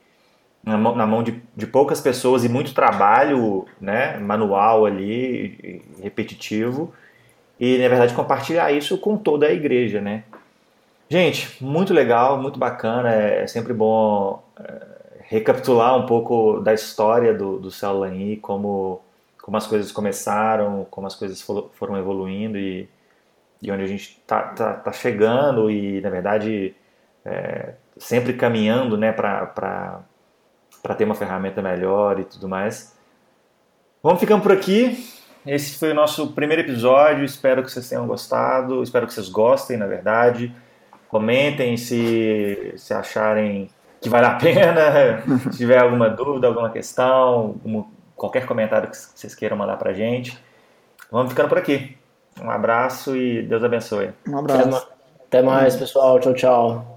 na 0.66 0.76
mão, 0.76 0.96
na 0.96 1.06
mão 1.06 1.22
de, 1.22 1.40
de, 1.56 1.64
poucas 1.64 2.00
pessoas 2.00 2.44
e 2.44 2.48
muito 2.48 2.74
trabalho 2.74 3.64
né, 3.80 4.18
manual 4.18 4.84
ali, 4.84 5.80
repetitivo, 6.02 6.92
e 7.58 7.78
na 7.78 7.88
verdade 7.88 8.14
compartilhar 8.14 8.72
isso 8.72 8.98
com 8.98 9.16
toda 9.16 9.46
a 9.46 9.52
igreja, 9.52 10.00
né? 10.00 10.24
Gente, 11.08 11.62
muito 11.62 11.94
legal, 11.94 12.42
muito 12.42 12.58
bacana, 12.58 13.14
é, 13.14 13.42
é 13.44 13.46
sempre 13.46 13.72
bom 13.72 14.42
é, 14.58 14.96
recapitular 15.20 15.96
um 15.96 16.04
pouco 16.04 16.58
da 16.60 16.74
história 16.74 17.32
do, 17.32 17.60
do 17.60 17.70
Célula 17.70 18.12
I, 18.12 18.36
como, 18.38 19.00
como 19.40 19.56
as 19.56 19.68
coisas 19.68 19.92
começaram, 19.92 20.84
como 20.90 21.06
as 21.06 21.14
coisas 21.14 21.40
foram 21.40 21.96
evoluindo 21.96 22.58
e, 22.58 22.88
e 23.62 23.70
onde 23.70 23.84
a 23.84 23.86
gente 23.86 24.18
está 24.20 24.42
tá, 24.48 24.74
tá 24.74 24.92
chegando 24.92 25.70
e, 25.70 26.00
na 26.00 26.10
verdade, 26.10 26.74
é, 27.24 27.74
sempre 27.96 28.32
caminhando 28.32 28.96
né, 28.96 29.12
para 30.86 30.94
ter 30.94 31.04
uma 31.04 31.16
ferramenta 31.16 31.60
melhor 31.60 32.20
e 32.20 32.24
tudo 32.24 32.48
mais. 32.48 32.96
Vamos 34.00 34.20
ficando 34.20 34.40
por 34.40 34.52
aqui. 34.52 35.04
Esse 35.44 35.76
foi 35.76 35.90
o 35.90 35.94
nosso 35.94 36.28
primeiro 36.28 36.62
episódio. 36.62 37.24
Espero 37.24 37.64
que 37.64 37.72
vocês 37.72 37.88
tenham 37.88 38.06
gostado. 38.06 38.84
Espero 38.84 39.04
que 39.04 39.12
vocês 39.12 39.28
gostem, 39.28 39.76
na 39.76 39.86
verdade. 39.86 40.54
Comentem 41.08 41.76
se, 41.76 42.74
se 42.76 42.94
acharem 42.94 43.68
que 44.00 44.08
vale 44.08 44.26
a 44.26 44.34
pena. 44.34 45.22
se 45.50 45.58
tiver 45.58 45.82
alguma 45.82 46.08
dúvida, 46.08 46.46
alguma 46.46 46.70
questão, 46.70 47.56
qualquer 48.14 48.46
comentário 48.46 48.88
que 48.88 48.96
vocês 48.96 49.34
queiram 49.34 49.56
mandar 49.56 49.78
pra 49.78 49.92
gente. 49.92 50.38
Vamos 51.10 51.30
ficando 51.30 51.48
por 51.48 51.58
aqui. 51.58 51.96
Um 52.40 52.50
abraço 52.50 53.16
e 53.16 53.42
Deus 53.42 53.64
abençoe. 53.64 54.10
Um 54.28 54.38
abraço. 54.38 54.88
Até 55.26 55.42
mais, 55.42 55.74
pessoal. 55.74 56.20
Tchau, 56.20 56.34
tchau. 56.34 56.95